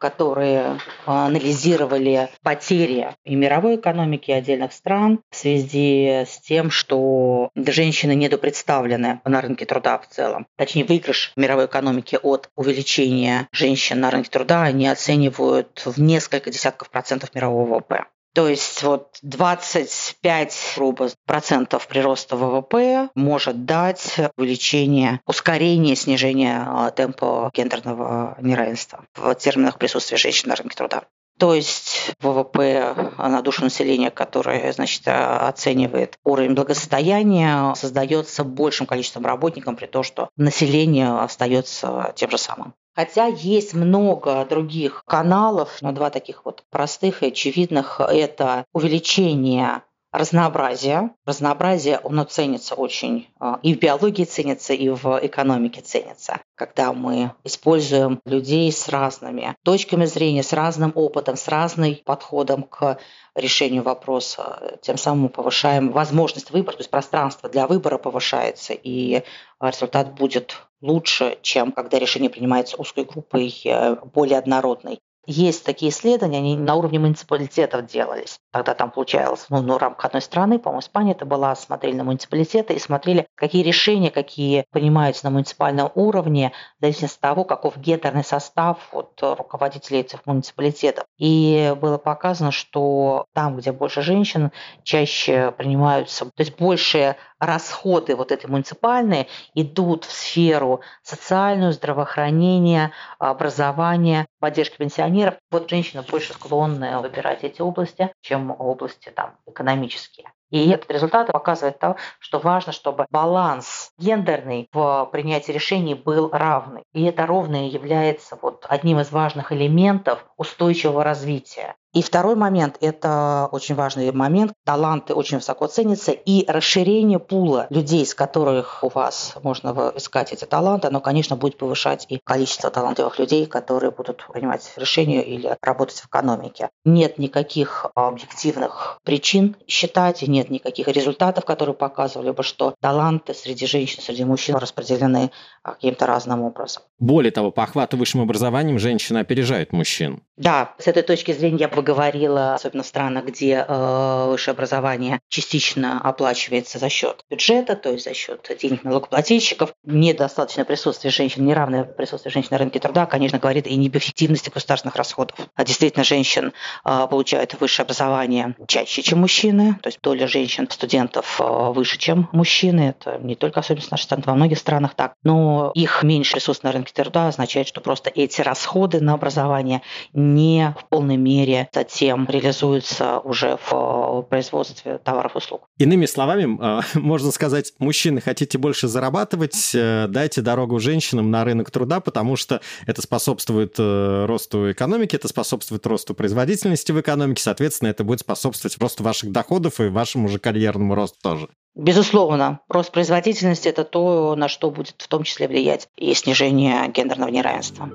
которые 0.00 0.80
а, 1.06 1.26
анализировали 1.26 2.30
потери 2.42 3.14
и 3.24 3.36
мировой 3.36 3.76
экономики 3.76 4.30
и 4.30 4.34
отдельных 4.34 4.72
стран 4.72 5.20
в 5.30 5.36
связи 5.36 6.24
с 6.26 6.40
тем, 6.40 6.70
что 6.70 7.50
женщины 7.54 8.14
недопредставлены 8.14 9.20
на 9.24 9.40
рынке 9.40 9.66
труда 9.66 9.98
в 9.98 10.08
целом. 10.08 10.46
Точнее, 10.56 10.84
выигрыш 10.84 11.32
мировой 11.36 11.66
экономики 11.66 12.18
от 12.20 12.48
увеличения 12.56 13.48
женщин 13.52 14.00
на 14.00 14.10
рынке 14.10 14.30
труда 14.30 14.62
они 14.62 14.88
оценивают 14.88 15.82
в 15.84 16.00
несколько 16.00 16.50
десятков 16.50 16.90
процентов 16.90 17.34
мирового 17.34 17.74
ВВП. 17.74 18.06
То 18.34 18.48
есть 18.48 18.82
вот 18.82 19.18
25 19.22 20.74
грубо, 20.76 21.08
процентов 21.26 21.88
прироста 21.88 22.36
ВВП 22.36 23.08
может 23.14 23.64
дать 23.64 24.16
увеличение, 24.36 25.20
ускорение 25.26 25.96
снижения 25.96 26.64
а, 26.66 26.90
темпа 26.90 27.50
гендерного 27.52 28.36
неравенства 28.40 29.04
в 29.16 29.34
терминах 29.34 29.78
присутствия 29.78 30.16
женщин 30.16 30.48
на 30.48 30.54
рынке 30.54 30.76
труда. 30.76 31.04
То 31.40 31.54
есть 31.54 32.12
ВВП 32.20 33.12
на 33.16 33.40
душу 33.40 33.64
населения, 33.64 34.10
которое 34.10 34.70
значит, 34.72 35.08
оценивает 35.08 36.18
уровень 36.22 36.52
благосостояния, 36.52 37.72
создается 37.76 38.44
большим 38.44 38.86
количеством 38.86 39.24
работников, 39.24 39.74
при 39.76 39.86
том, 39.86 40.02
что 40.02 40.28
население 40.36 41.18
остается 41.18 42.12
тем 42.14 42.30
же 42.30 42.36
самым. 42.36 42.74
Хотя 42.94 43.26
есть 43.26 43.74
много 43.74 44.44
других 44.44 45.04
каналов, 45.06 45.78
но 45.80 45.92
два 45.92 46.10
таких 46.10 46.44
вот 46.44 46.64
простых 46.70 47.22
и 47.22 47.28
очевидных– 47.28 48.00
это 48.08 48.64
увеличение 48.72 49.82
разнообразия. 50.12 51.10
Разнообразие, 51.24 52.00
оно 52.02 52.24
ценится 52.24 52.74
очень 52.74 53.28
а, 53.38 53.58
и 53.62 53.74
в 53.74 53.78
биологии 53.78 54.24
ценится, 54.24 54.74
и 54.74 54.88
в 54.88 55.20
экономике 55.22 55.80
ценится. 55.80 56.40
Когда 56.56 56.92
мы 56.92 57.32
используем 57.44 58.20
людей 58.24 58.70
с 58.72 58.88
разными 58.88 59.54
точками 59.64 60.04
зрения, 60.06 60.42
с 60.42 60.52
разным 60.52 60.92
опытом, 60.94 61.36
с 61.36 61.46
разным 61.48 61.96
подходом 62.04 62.64
к 62.64 62.98
решению 63.34 63.82
вопроса, 63.82 64.78
тем 64.82 64.98
самым 64.98 65.24
мы 65.24 65.28
повышаем 65.28 65.92
возможность 65.92 66.50
выбора, 66.50 66.76
то 66.76 66.80
есть 66.80 66.90
пространство 66.90 67.48
для 67.48 67.66
выбора 67.66 67.98
повышается, 67.98 68.72
и 68.74 69.22
результат 69.60 70.14
будет 70.14 70.56
лучше, 70.80 71.38
чем 71.42 71.72
когда 71.72 71.98
решение 71.98 72.30
принимается 72.30 72.76
узкой 72.76 73.04
группой, 73.04 73.52
э, 73.64 73.96
более 74.12 74.38
однородной. 74.38 75.00
Есть 75.26 75.64
такие 75.64 75.92
исследования, 75.92 76.38
они 76.38 76.56
на 76.56 76.74
уровне 76.74 76.98
муниципалитетов 76.98 77.86
делались. 77.86 78.38
Тогда 78.52 78.74
там 78.74 78.90
получалось, 78.90 79.46
ну, 79.50 79.60
ну, 79.60 79.76
рамках 79.76 80.06
одной 80.06 80.22
страны, 80.22 80.58
по-моему, 80.58 80.80
Испания 80.80 81.12
это 81.12 81.26
была, 81.26 81.54
смотрели 81.54 81.94
на 81.94 82.04
муниципалитеты 82.04 82.74
и 82.74 82.78
смотрели, 82.78 83.26
какие 83.36 83.62
решения, 83.62 84.10
какие 84.10 84.64
принимаются 84.70 85.26
на 85.26 85.30
муниципальном 85.30 85.92
уровне, 85.94 86.52
в 86.78 86.82
зависимости 86.82 87.16
от 87.16 87.20
того, 87.20 87.44
каков 87.44 87.76
гендерный 87.76 88.24
состав 88.24 88.78
вот, 88.92 89.20
руководителей 89.20 90.00
этих 90.00 90.24
муниципалитетов. 90.24 91.04
И 91.18 91.76
было 91.80 91.98
показано, 91.98 92.50
что 92.50 93.26
там, 93.34 93.56
где 93.56 93.72
больше 93.72 94.00
женщин, 94.00 94.50
чаще 94.84 95.52
принимаются, 95.56 96.24
то 96.24 96.32
есть 96.38 96.56
больше 96.56 97.16
расходы 97.40 98.14
вот 98.14 98.30
эти 98.30 98.46
муниципальные 98.46 99.26
идут 99.54 100.04
в 100.04 100.12
сферу 100.12 100.82
социальную, 101.02 101.72
здравоохранения, 101.72 102.92
образования, 103.18 104.26
поддержки 104.38 104.76
пенсионеров. 104.76 105.36
Вот 105.50 105.68
женщины 105.68 106.02
больше 106.02 106.34
склонны 106.34 106.98
выбирать 107.00 107.42
эти 107.42 107.62
области, 107.62 108.12
чем 108.20 108.54
области 108.56 109.08
там, 109.08 109.36
экономические. 109.46 110.32
И 110.50 110.68
этот 110.70 110.90
результат 110.90 111.28
показывает 111.28 111.78
то, 111.78 111.96
что 112.18 112.38
важно, 112.38 112.72
чтобы 112.72 113.06
баланс 113.10 113.92
гендерный 113.98 114.68
в 114.72 115.08
принятии 115.12 115.52
решений 115.52 115.94
был 115.94 116.30
равный. 116.30 116.82
И 116.92 117.04
это 117.04 117.26
ровное 117.26 117.68
является 117.68 118.38
вот 118.40 118.66
одним 118.68 119.00
из 119.00 119.10
важных 119.12 119.52
элементов 119.52 120.24
устойчивого 120.36 121.04
развития. 121.04 121.76
И 121.92 122.02
второй 122.02 122.36
момент, 122.36 122.76
это 122.80 123.48
очень 123.50 123.74
важный 123.74 124.12
момент, 124.12 124.52
таланты 124.64 125.12
очень 125.12 125.38
высоко 125.38 125.66
ценятся, 125.66 126.12
и 126.12 126.48
расширение 126.48 127.18
пула 127.18 127.66
людей, 127.68 128.06
с 128.06 128.14
которых 128.14 128.84
у 128.84 128.88
вас 128.88 129.34
можно 129.42 129.92
искать 129.96 130.32
эти 130.32 130.44
таланты, 130.44 130.86
оно, 130.86 131.00
конечно, 131.00 131.34
будет 131.34 131.58
повышать 131.58 132.06
и 132.08 132.20
количество 132.22 132.70
талантливых 132.70 133.18
людей, 133.18 133.44
которые 133.46 133.90
будут 133.90 134.24
принимать 134.32 134.72
решения 134.76 135.20
или 135.24 135.56
работать 135.60 135.98
в 135.98 136.06
экономике. 136.06 136.70
Нет 136.84 137.18
никаких 137.18 137.86
объективных 137.96 138.98
причин 139.02 139.56
считать, 139.66 140.22
и 140.22 140.30
нет 140.30 140.39
никаких 140.48 140.88
результатов, 140.88 141.44
которые 141.44 141.74
показывали 141.74 142.30
бы, 142.30 142.42
что 142.42 142.74
таланты 142.80 143.34
среди 143.34 143.66
женщин, 143.66 144.02
среди 144.02 144.24
мужчин 144.24 144.56
распределены 144.56 145.30
каким-то 145.62 146.06
разным 146.06 146.42
образом. 146.42 146.82
Более 146.98 147.32
того, 147.32 147.50
по 147.50 147.64
охвату 147.64 147.96
высшим 147.96 148.22
образованием 148.22 148.78
женщины 148.78 149.18
опережают 149.18 149.72
мужчин. 149.72 150.22
Да, 150.36 150.74
с 150.78 150.86
этой 150.86 151.02
точки 151.02 151.32
зрения 151.32 151.58
я 151.58 151.68
бы 151.68 151.82
говорила, 151.82 152.54
особенно 152.54 152.82
в 152.82 152.86
странах, 152.86 153.26
где 153.26 153.64
э, 153.66 154.26
высшее 154.30 154.54
образование 154.54 155.20
частично 155.28 156.00
оплачивается 156.00 156.78
за 156.78 156.88
счет 156.88 157.26
бюджета, 157.28 157.76
то 157.76 157.90
есть 157.90 158.04
за 158.04 158.14
счет 158.14 158.50
денег 158.58 158.82
налогоплательщиков, 158.84 159.74
недостаточное 159.84 160.64
присутствие 160.64 161.10
женщин, 161.10 161.44
неравное 161.44 161.84
присутствие 161.84 162.32
женщин 162.32 162.48
на 162.52 162.58
рынке 162.58 162.80
труда, 162.80 163.04
конечно, 163.04 163.38
говорит 163.38 163.66
и 163.66 163.76
не 163.76 163.88
эффективности 163.88 164.48
государственных 164.48 164.96
расходов. 164.96 165.36
А 165.54 165.64
действительно, 165.64 166.04
женщин 166.04 166.52
э, 166.84 167.06
получают 167.10 167.60
высшее 167.60 167.84
образование 167.84 168.56
чаще, 168.66 169.02
чем 169.02 169.20
мужчины, 169.20 169.78
то 169.82 169.88
есть 169.88 170.00
доля 170.00 170.26
женщин-студентов 170.30 171.40
э, 171.40 171.72
выше, 171.72 171.98
чем 171.98 172.28
мужчины. 172.32 172.94
Это 172.98 173.18
не 173.18 173.34
только 173.34 173.60
особенность 173.60 173.90
нашей 173.90 174.04
страны, 174.04 174.22
во 174.26 174.34
многих 174.34 174.58
странах 174.58 174.94
так. 174.94 175.12
Но 175.22 175.72
их 175.74 176.02
меньше 176.02 176.34
присутствие 176.34 176.70
на 176.70 176.72
рынке 176.72 176.92
труда 176.94 177.28
означает, 177.28 177.68
что 177.68 177.80
просто 177.80 178.10
эти 178.14 178.40
расходы 178.40 179.00
на 179.00 179.14
образование 179.14 179.82
не 180.12 180.74
в 180.78 180.88
полной 180.88 181.16
мере 181.16 181.68
затем 181.72 182.26
реализуются 182.28 183.18
уже 183.20 183.58
в 183.68 184.22
производстве 184.28 184.98
товаров 184.98 185.34
и 185.34 185.38
услуг. 185.38 185.68
Иными 185.78 186.06
словами, 186.06 186.58
э, 186.60 186.80
можно 186.98 187.30
сказать, 187.30 187.72
мужчины, 187.78 188.20
хотите 188.20 188.58
больше 188.58 188.88
зарабатывать, 188.88 189.72
э, 189.74 190.06
дайте 190.08 190.40
дорогу 190.40 190.78
женщинам 190.78 191.30
на 191.30 191.44
рынок 191.44 191.70
труда, 191.70 192.00
потому 192.00 192.36
что 192.36 192.60
это 192.86 193.02
способствует 193.02 193.74
э, 193.78 194.24
росту 194.26 194.70
экономики, 194.70 195.16
это 195.16 195.28
способствует 195.28 195.86
росту 195.86 196.14
производительности 196.14 196.92
в 196.92 197.00
экономике, 197.00 197.42
соответственно, 197.42 197.88
это 197.88 198.04
будет 198.04 198.20
способствовать 198.20 198.76
росту 198.78 199.02
ваших 199.02 199.32
доходов 199.32 199.80
и 199.80 199.88
вашему 199.88 200.19
вашему 200.20 200.28
же 200.28 200.38
карьерному 200.38 200.94
росту 200.94 201.18
тоже? 201.22 201.48
Безусловно, 201.74 202.60
рост 202.68 202.92
производительности– 202.92 203.68
это 203.68 203.84
то, 203.84 204.34
на 204.36 204.48
что 204.48 204.70
будет 204.70 204.96
в 204.98 205.08
том 205.08 205.22
числе 205.22 205.48
влиять 205.48 205.88
и 205.96 206.12
снижение 206.14 206.88
гендерного 206.88 207.30
неравенства. 207.30 207.90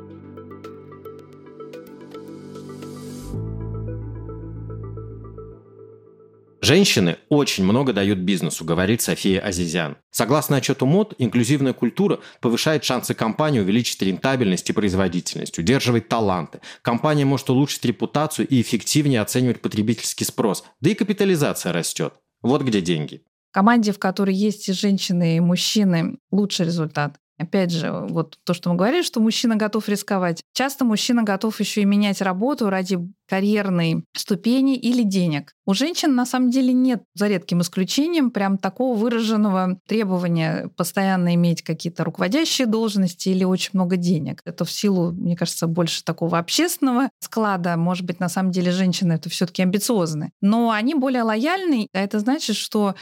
Женщины 6.65 7.17
очень 7.29 7.63
много 7.63 7.93
дают 7.93 8.17
бизнесу, 8.17 8.65
говорит 8.65 8.99
София 8.99 9.39
Азизян. 9.39 9.97
Согласно 10.09 10.55
отчету 10.55 10.87
МОД, 10.87 11.13
инклюзивная 11.19 11.73
культура 11.73 12.21
повышает 12.41 12.83
шансы 12.83 13.13
компании 13.13 13.59
увеличить 13.59 14.01
рентабельность 14.01 14.67
и 14.67 14.73
производительность, 14.73 15.59
удерживать 15.59 16.09
таланты. 16.09 16.61
Компания 16.81 17.23
может 17.23 17.51
улучшить 17.51 17.85
репутацию 17.85 18.47
и 18.47 18.59
эффективнее 18.59 19.21
оценивать 19.21 19.61
потребительский 19.61 20.25
спрос. 20.25 20.63
Да 20.81 20.89
и 20.89 20.95
капитализация 20.95 21.71
растет. 21.71 22.15
Вот 22.41 22.63
где 22.63 22.81
деньги. 22.81 23.21
Команде, 23.51 23.91
в 23.91 23.99
которой 23.99 24.33
есть 24.33 24.67
и 24.67 24.73
женщины, 24.73 25.37
и 25.37 25.41
мужчины, 25.41 26.17
лучший 26.31 26.65
результат. 26.65 27.19
Опять 27.37 27.71
же, 27.71 27.91
вот 27.91 28.37
то, 28.45 28.53
что 28.53 28.69
мы 28.69 28.77
говорили, 28.77 29.03
что 29.03 29.19
мужчина 29.19 29.57
готов 29.57 29.89
рисковать. 29.89 30.41
Часто 30.53 30.85
мужчина 30.85 31.23
готов 31.23 31.59
еще 31.59 31.81
и 31.81 31.85
менять 31.85 32.21
работу 32.21 32.69
ради 32.69 32.97
карьерной 33.27 34.05
ступени 34.15 34.77
или 34.77 35.03
денег. 35.03 35.53
У 35.65 35.73
женщин 35.73 36.15
на 36.15 36.25
самом 36.25 36.49
деле 36.49 36.71
нет, 36.71 37.03
за 37.13 37.27
редким 37.27 37.61
исключением, 37.61 38.31
прям 38.31 38.57
такого 38.57 38.97
выраженного 38.97 39.79
требования 39.87 40.69
постоянно 40.77 41.35
иметь 41.35 41.61
какие-то 41.61 42.05
руководящие 42.05 42.67
должности 42.67 43.29
или 43.29 43.43
очень 43.43 43.71
много 43.73 43.97
денег. 43.97 44.41
Это 44.45 44.63
в 44.63 44.71
силу, 44.71 45.11
мне 45.11 45.35
кажется, 45.35 45.67
больше 45.67 46.03
такого 46.05 46.37
общественного 46.37 47.09
склада. 47.19 47.75
Может 47.75 48.05
быть, 48.05 48.19
на 48.19 48.29
самом 48.29 48.51
деле 48.51 48.71
женщины 48.71 49.13
это 49.13 49.29
все-таки 49.29 49.61
амбициозны. 49.61 50.31
Но 50.41 50.71
они 50.71 50.95
более 50.95 51.23
лояльны, 51.23 51.89
а 51.93 51.99
это 51.99 52.19
значит, 52.19 52.55
что 52.55 52.95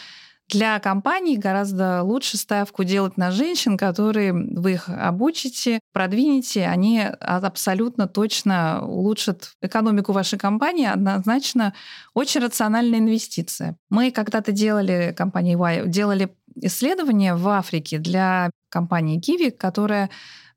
для 0.49 0.79
компаний 0.79 1.37
гораздо 1.37 2.03
лучше 2.03 2.37
ставку 2.37 2.83
делать 2.83 3.17
на 3.17 3.31
женщин, 3.31 3.77
которые 3.77 4.33
вы 4.33 4.73
их 4.73 4.89
обучите, 4.89 5.79
продвинете, 5.93 6.65
они 6.65 7.01
абсолютно 7.01 8.07
точно 8.07 8.85
улучшат 8.85 9.53
экономику 9.61 10.11
вашей 10.11 10.37
компании, 10.37 10.85
однозначно 10.85 11.73
очень 12.13 12.41
рациональная 12.41 12.99
инвестиция. 12.99 13.77
Мы 13.89 14.11
когда-то 14.11 14.51
делали, 14.51 15.13
компания 15.17 15.53
Y, 15.53 15.87
делали 15.87 16.35
исследование 16.55 17.35
в 17.35 17.47
Африке 17.47 17.97
для 17.97 18.51
компании 18.69 19.19
Kiwi, 19.19 19.51
которая 19.51 20.09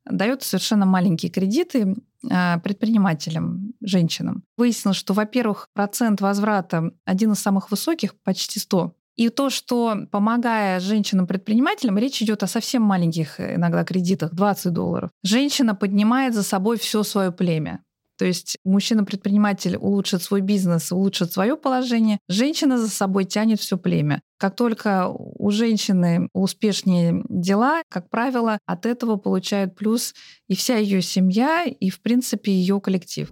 дает 0.04 0.42
совершенно 0.42 0.86
маленькие 0.86 1.30
кредиты 1.30 1.96
а, 2.30 2.58
предпринимателям, 2.58 3.72
женщинам. 3.80 4.44
Выяснилось, 4.56 4.96
что, 4.96 5.14
во-первых, 5.14 5.68
процент 5.74 6.20
возврата 6.20 6.90
один 7.04 7.32
из 7.32 7.40
самых 7.40 7.70
высоких, 7.70 8.14
почти 8.22 8.58
100 8.58 8.95
и 9.16 9.28
то, 9.30 9.50
что 9.50 10.06
помогая 10.10 10.78
женщинам-предпринимателям, 10.80 11.98
речь 11.98 12.22
идет 12.22 12.42
о 12.42 12.46
совсем 12.46 12.82
маленьких 12.82 13.40
э, 13.40 13.56
иногда 13.56 13.84
кредитах, 13.84 14.34
20 14.34 14.72
долларов. 14.72 15.10
Женщина 15.24 15.74
поднимает 15.74 16.34
за 16.34 16.42
собой 16.42 16.78
все 16.78 17.02
свое 17.02 17.32
племя. 17.32 17.82
То 18.18 18.24
есть 18.24 18.56
мужчина-предприниматель 18.64 19.76
улучшит 19.76 20.22
свой 20.22 20.40
бизнес, 20.40 20.90
улучшит 20.90 21.32
свое 21.32 21.56
положение, 21.56 22.18
женщина 22.28 22.78
за 22.78 22.88
собой 22.88 23.24
тянет 23.24 23.60
все 23.60 23.76
племя. 23.76 24.22
Как 24.38 24.56
только 24.56 25.08
у 25.08 25.50
женщины 25.50 26.28
успешнее 26.32 27.22
дела, 27.28 27.82
как 27.90 28.08
правило, 28.08 28.58
от 28.66 28.86
этого 28.86 29.16
получают 29.16 29.76
плюс 29.76 30.14
и 30.48 30.56
вся 30.56 30.76
ее 30.76 31.02
семья, 31.02 31.64
и, 31.64 31.90
в 31.90 32.00
принципе, 32.00 32.52
ее 32.52 32.80
коллектив. 32.80 33.30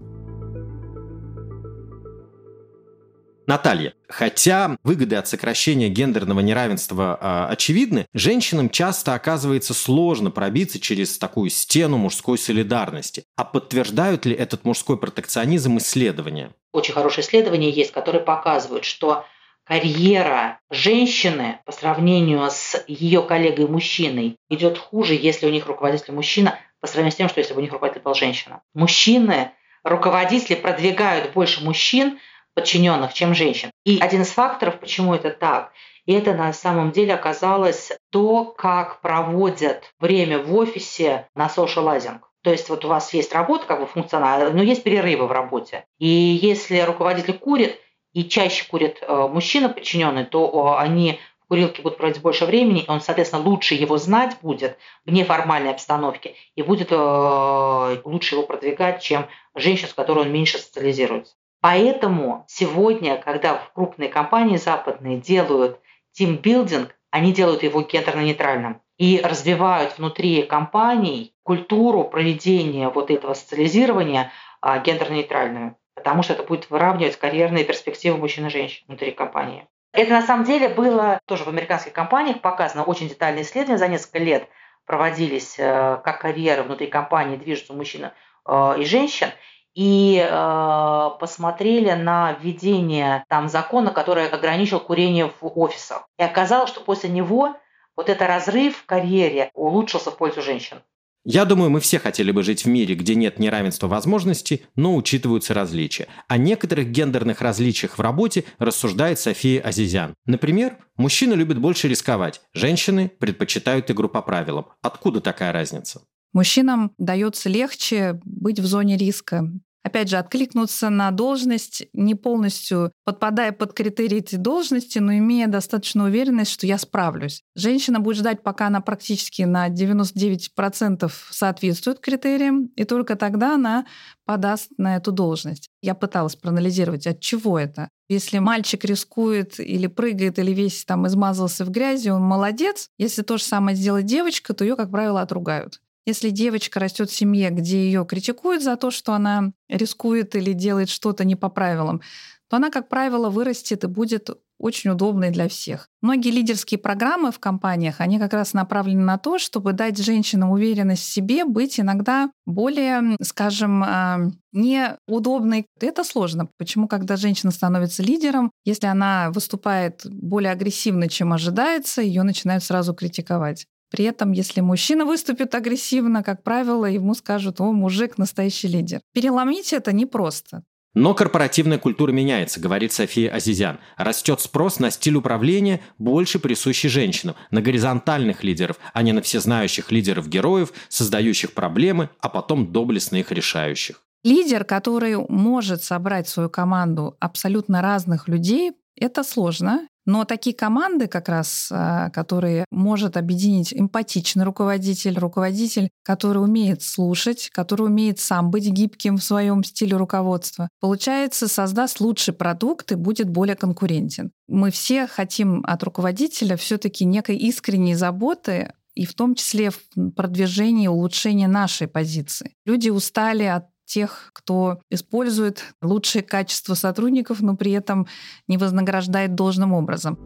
Наталья, 3.46 3.94
хотя 4.08 4.76
выгоды 4.82 5.16
от 5.16 5.28
сокращения 5.28 5.88
гендерного 5.88 6.40
неравенства 6.40 7.18
э, 7.20 7.52
очевидны, 7.52 8.06
женщинам 8.14 8.70
часто 8.70 9.14
оказывается 9.14 9.74
сложно 9.74 10.30
пробиться 10.30 10.80
через 10.80 11.18
такую 11.18 11.50
стену 11.50 11.98
мужской 11.98 12.38
солидарности. 12.38 13.24
А 13.36 13.44
подтверждают 13.44 14.24
ли 14.24 14.34
этот 14.34 14.64
мужской 14.64 14.96
протекционизм 14.98 15.76
исследования? 15.78 16.52
Очень 16.72 16.94
хорошие 16.94 17.22
исследования 17.24 17.70
есть, 17.70 17.92
которые 17.92 18.22
показывают, 18.22 18.84
что 18.84 19.26
карьера 19.64 20.60
женщины 20.70 21.58
по 21.64 21.72
сравнению 21.72 22.48
с 22.50 22.82
ее 22.86 23.22
коллегой-мужчиной 23.22 24.36
идет 24.48 24.78
хуже, 24.78 25.14
если 25.14 25.46
у 25.46 25.50
них 25.50 25.66
руководитель 25.66 26.14
мужчина, 26.14 26.58
по 26.80 26.86
сравнению 26.86 27.12
с 27.12 27.16
тем, 27.16 27.28
что 27.28 27.40
если 27.40 27.54
бы 27.54 27.60
у 27.60 27.62
них 27.62 27.72
руководитель 27.72 28.02
был 28.02 28.14
женщина. 28.14 28.60
Мужчины, 28.74 29.52
руководители 29.84 30.54
продвигают 30.54 31.32
больше 31.32 31.64
мужчин, 31.64 32.18
подчиненных, 32.54 33.12
чем 33.12 33.34
женщин. 33.34 33.70
И 33.84 33.98
один 34.00 34.22
из 34.22 34.30
факторов, 34.30 34.80
почему 34.80 35.14
это 35.14 35.30
так, 35.30 35.72
и 36.06 36.12
это 36.12 36.34
на 36.34 36.52
самом 36.52 36.92
деле 36.92 37.14
оказалось 37.14 37.92
то, 38.10 38.44
как 38.44 39.00
проводят 39.00 39.92
время 39.98 40.38
в 40.38 40.54
офисе 40.54 41.26
на 41.34 41.48
социалайзинг. 41.48 42.30
То 42.42 42.50
есть 42.50 42.68
вот 42.68 42.84
у 42.84 42.88
вас 42.88 43.12
есть 43.14 43.32
работа 43.32 43.64
как 43.66 43.80
бы 43.80 43.86
функциональная, 43.86 44.50
но 44.50 44.62
есть 44.62 44.82
перерывы 44.82 45.26
в 45.26 45.32
работе. 45.32 45.86
И 45.98 46.06
если 46.06 46.78
руководитель 46.80 47.38
курит, 47.38 47.80
и 48.12 48.24
чаще 48.28 48.68
курит 48.68 48.98
э, 49.02 49.28
мужчина 49.28 49.68
подчиненный, 49.68 50.24
то 50.24 50.76
они 50.78 51.18
в 51.40 51.48
курилке 51.48 51.82
будут 51.82 51.98
проводить 51.98 52.22
больше 52.22 52.46
времени, 52.46 52.82
и 52.82 52.90
он, 52.90 53.00
соответственно, 53.00 53.42
лучше 53.42 53.74
его 53.74 53.98
знать 53.98 54.36
будет 54.40 54.78
в 55.04 55.12
неформальной 55.12 55.72
обстановке 55.72 56.36
и 56.54 56.62
будет 56.62 56.88
э, 56.92 58.00
лучше 58.04 58.36
его 58.36 58.46
продвигать, 58.46 59.02
чем 59.02 59.26
женщина, 59.54 59.88
с 59.88 59.94
которой 59.94 60.26
он 60.26 60.32
меньше 60.32 60.58
социализируется. 60.58 61.34
Поэтому 61.64 62.44
сегодня, 62.46 63.16
когда 63.16 63.54
в 63.54 63.72
крупные 63.72 64.10
компании 64.10 64.58
западные 64.58 65.16
делают 65.16 65.80
тимбилдинг, 66.12 66.94
они 67.10 67.32
делают 67.32 67.62
его 67.62 67.80
гендерно-нейтральным 67.80 68.82
и 68.98 69.18
развивают 69.24 69.96
внутри 69.96 70.42
компаний 70.42 71.34
культуру 71.42 72.04
проведения 72.04 72.90
вот 72.90 73.10
этого 73.10 73.32
социализирования 73.32 74.30
а, 74.60 74.78
гендерно-нейтральную, 74.78 75.76
потому 75.94 76.22
что 76.22 76.34
это 76.34 76.42
будет 76.42 76.68
выравнивать 76.68 77.16
карьерные 77.16 77.64
перспективы 77.64 78.18
мужчин 78.18 78.46
и 78.48 78.50
женщин 78.50 78.84
внутри 78.86 79.12
компании. 79.12 79.66
Это 79.94 80.10
на 80.10 80.20
самом 80.20 80.44
деле 80.44 80.68
было 80.68 81.18
тоже 81.24 81.44
в 81.44 81.48
американских 81.48 81.94
компаниях 81.94 82.42
показано 82.42 82.84
очень 82.84 83.08
детальное 83.08 83.42
исследование 83.42 83.78
за 83.78 83.88
несколько 83.88 84.18
лет 84.18 84.50
проводились, 84.84 85.58
э, 85.58 85.98
как 86.04 86.20
карьеры 86.20 86.62
внутри 86.62 86.88
компании 86.88 87.36
движутся 87.36 87.72
у 87.72 87.76
мужчин 87.76 88.10
э, 88.46 88.74
и 88.80 88.84
женщин 88.84 89.30
и 89.74 90.24
э, 90.24 91.10
посмотрели 91.18 91.92
на 91.92 92.32
введение 92.40 93.24
там 93.28 93.48
закона, 93.48 93.90
который 93.90 94.28
ограничил 94.28 94.80
курение 94.80 95.32
в 95.40 95.58
офисах. 95.58 96.08
И 96.18 96.22
оказалось, 96.22 96.70
что 96.70 96.80
после 96.80 97.10
него 97.10 97.56
вот 97.96 98.08
этот 98.08 98.26
разрыв 98.26 98.76
в 98.76 98.86
карьере 98.86 99.50
улучшился 99.54 100.10
в 100.10 100.16
пользу 100.16 100.42
женщин. 100.42 100.78
Я 101.26 101.46
думаю, 101.46 101.70
мы 101.70 101.80
все 101.80 101.98
хотели 101.98 102.30
бы 102.32 102.42
жить 102.42 102.66
в 102.66 102.68
мире, 102.68 102.94
где 102.94 103.14
нет 103.14 103.38
неравенства 103.38 103.88
возможностей, 103.88 104.66
но 104.76 104.94
учитываются 104.94 105.54
различия. 105.54 106.06
О 106.28 106.36
некоторых 106.36 106.90
гендерных 106.90 107.40
различиях 107.40 107.96
в 107.96 108.00
работе 108.02 108.44
рассуждает 108.58 109.18
София 109.18 109.62
Азизян. 109.62 110.14
Например, 110.26 110.76
мужчины 110.98 111.32
любят 111.32 111.58
больше 111.58 111.88
рисковать, 111.88 112.42
женщины 112.52 113.08
предпочитают 113.08 113.90
игру 113.90 114.10
по 114.10 114.20
правилам. 114.20 114.66
Откуда 114.82 115.22
такая 115.22 115.50
разница? 115.52 116.02
Мужчинам 116.34 116.92
дается 116.98 117.48
легче 117.48 118.20
быть 118.24 118.58
в 118.58 118.66
зоне 118.66 118.98
риска, 118.98 119.48
опять 119.84 120.08
же, 120.08 120.16
откликнуться 120.16 120.88
на 120.90 121.10
должность, 121.10 121.86
не 121.92 122.14
полностью 122.14 122.90
подпадая 123.04 123.52
под 123.52 123.74
критерии 123.74 124.18
этой 124.18 124.38
должности, 124.38 124.98
но 124.98 125.12
имея 125.12 125.46
достаточно 125.46 126.04
уверенность, 126.04 126.50
что 126.50 126.66
я 126.66 126.78
справлюсь. 126.78 127.42
Женщина 127.54 128.00
будет 128.00 128.16
ждать, 128.16 128.42
пока 128.42 128.66
она 128.66 128.80
практически 128.80 129.42
на 129.42 129.68
99% 129.68 131.12
соответствует 131.30 132.00
критериям, 132.00 132.66
и 132.76 132.84
только 132.84 133.14
тогда 133.14 133.54
она 133.54 133.86
подаст 134.24 134.70
на 134.78 134.96
эту 134.96 135.12
должность. 135.12 135.68
Я 135.82 135.94
пыталась 135.94 136.34
проанализировать, 136.34 137.06
от 137.06 137.20
чего 137.20 137.58
это. 137.58 137.90
Если 138.08 138.38
мальчик 138.38 138.84
рискует 138.84 139.60
или 139.60 139.86
прыгает, 139.86 140.38
или 140.38 140.52
весь 140.52 140.84
там 140.84 141.06
измазался 141.06 141.64
в 141.64 141.70
грязи, 141.70 142.08
он 142.08 142.22
молодец. 142.22 142.88
Если 142.98 143.22
то 143.22 143.36
же 143.36 143.44
самое 143.44 143.76
сделает 143.76 144.06
девочка, 144.06 144.54
то 144.54 144.64
ее, 144.64 144.76
как 144.76 144.90
правило, 144.90 145.20
отругают. 145.20 145.80
Если 146.06 146.30
девочка 146.30 146.80
растет 146.80 147.10
в 147.10 147.14
семье, 147.14 147.50
где 147.50 147.84
ее 147.86 148.04
критикуют 148.04 148.62
за 148.62 148.76
то, 148.76 148.90
что 148.90 149.14
она 149.14 149.52
рискует 149.68 150.36
или 150.36 150.52
делает 150.52 150.90
что-то 150.90 151.24
не 151.24 151.36
по 151.36 151.48
правилам, 151.48 152.02
то 152.48 152.56
она, 152.56 152.70
как 152.70 152.88
правило, 152.88 153.30
вырастет 153.30 153.84
и 153.84 153.88
будет 153.88 154.30
очень 154.58 154.90
удобной 154.90 155.30
для 155.30 155.48
всех. 155.48 155.88
Многие 156.00 156.30
лидерские 156.30 156.78
программы 156.78 157.32
в 157.32 157.38
компаниях, 157.38 158.00
они 158.00 158.18
как 158.18 158.32
раз 158.32 158.52
направлены 158.54 159.02
на 159.02 159.18
то, 159.18 159.38
чтобы 159.38 159.72
дать 159.72 159.98
женщинам 159.98 160.50
уверенность 160.50 161.02
в 161.02 161.12
себе, 161.12 161.44
быть 161.44 161.80
иногда 161.80 162.30
более, 162.46 163.16
скажем, 163.20 163.82
а, 163.84 164.20
неудобной. 164.52 165.66
Это 165.80 166.04
сложно. 166.04 166.48
Почему, 166.56 166.86
когда 166.86 167.16
женщина 167.16 167.50
становится 167.50 168.02
лидером, 168.02 168.52
если 168.64 168.86
она 168.86 169.30
выступает 169.32 170.02
более 170.06 170.52
агрессивно, 170.52 171.08
чем 171.08 171.32
ожидается, 171.32 172.02
ее 172.02 172.22
начинают 172.22 172.62
сразу 172.62 172.94
критиковать. 172.94 173.66
При 173.94 174.06
этом, 174.06 174.32
если 174.32 174.60
мужчина 174.60 175.04
выступит 175.04 175.54
агрессивно, 175.54 176.24
как 176.24 176.42
правило, 176.42 176.84
ему 176.84 177.14
скажут, 177.14 177.60
о, 177.60 177.70
мужик 177.70 178.18
настоящий 178.18 178.66
лидер. 178.66 179.00
Переломить 179.12 179.72
это 179.72 179.92
непросто. 179.92 180.64
Но 180.94 181.14
корпоративная 181.14 181.78
культура 181.78 182.10
меняется, 182.10 182.58
говорит 182.58 182.90
София 182.92 183.32
Азизян. 183.32 183.78
Растет 183.96 184.40
спрос 184.40 184.80
на 184.80 184.90
стиль 184.90 185.14
управления, 185.14 185.80
больше 185.96 186.40
присущий 186.40 186.88
женщинам, 186.88 187.36
на 187.52 187.62
горизонтальных 187.62 188.42
лидеров, 188.42 188.80
а 188.92 189.02
не 189.02 189.12
на 189.12 189.22
всезнающих 189.22 189.92
лидеров-героев, 189.92 190.72
создающих 190.88 191.52
проблемы, 191.52 192.10
а 192.18 192.28
потом 192.28 192.72
доблестно 192.72 193.18
их 193.18 193.30
решающих. 193.30 194.02
Лидер, 194.24 194.64
который 194.64 195.18
может 195.28 195.84
собрать 195.84 196.26
свою 196.26 196.50
команду 196.50 197.16
абсолютно 197.20 197.80
разных 197.80 198.26
людей, 198.26 198.72
это 198.96 199.22
сложно, 199.22 199.86
но 200.06 200.24
такие 200.24 200.54
команды 200.54 201.06
как 201.06 201.28
раз, 201.28 201.68
а, 201.70 202.10
которые 202.10 202.64
может 202.70 203.16
объединить 203.16 203.72
эмпатичный 203.72 204.44
руководитель, 204.44 205.18
руководитель, 205.18 205.88
который 206.02 206.42
умеет 206.42 206.82
слушать, 206.82 207.50
который 207.52 207.86
умеет 207.86 208.18
сам 208.18 208.50
быть 208.50 208.68
гибким 208.68 209.16
в 209.16 209.24
своем 209.24 209.64
стиле 209.64 209.96
руководства, 209.96 210.68
получается, 210.80 211.48
создаст 211.48 212.00
лучший 212.00 212.34
продукт 212.34 212.92
и 212.92 212.96
будет 212.96 213.28
более 213.28 213.56
конкурентен. 213.56 214.30
Мы 214.48 214.70
все 214.70 215.06
хотим 215.06 215.62
от 215.66 215.82
руководителя 215.82 216.56
все-таки 216.56 217.04
некой 217.04 217.36
искренней 217.36 217.94
заботы 217.94 218.72
и 218.94 219.06
в 219.06 219.14
том 219.14 219.34
числе 219.34 219.70
в 219.70 220.10
продвижении 220.14 220.86
улучшения 220.86 221.48
нашей 221.48 221.88
позиции. 221.88 222.52
Люди 222.64 222.90
устали 222.90 223.44
от 223.44 223.66
тех, 223.84 224.30
кто 224.32 224.80
использует 224.90 225.74
лучшие 225.82 226.22
качества 226.22 226.74
сотрудников, 226.74 227.40
но 227.40 227.56
при 227.56 227.72
этом 227.72 228.06
не 228.48 228.58
вознаграждает 228.58 229.34
должным 229.34 229.72
образом. 229.72 230.18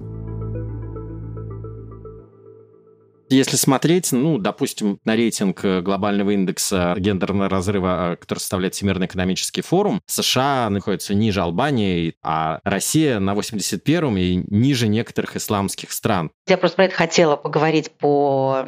Если 3.31 3.57
смотреть, 3.57 4.13
ну, 4.13 4.39
допустим, 4.39 5.01
на 5.05 5.15
рейтинг 5.15 5.63
э, 5.63 5.83
глобального 5.83 6.31
индекса 6.31 6.95
гендерного 6.97 7.49
разрыва, 7.49 8.13
э, 8.13 8.17
который 8.17 8.39
составляет 8.39 8.75
Всемирный 8.75 9.07
экономический 9.07 9.61
форум, 9.61 10.01
США 10.07 10.71
находится 10.71 11.15
ниже 11.15 11.43
Албании, 11.43 12.15
а 12.23 12.61
Россия 12.65 13.19
на 13.19 13.35
81-м 13.35 14.17
и 14.17 14.37
ниже 14.49 14.89
некоторых 14.89 15.37
исламских 15.37 15.93
стран. 15.93 16.31
Я 16.47 16.57
просто 16.57 16.77
про 16.77 16.85
это 16.87 16.95
хотела 16.95 17.37
поговорить 17.37 17.91
по 17.99 18.65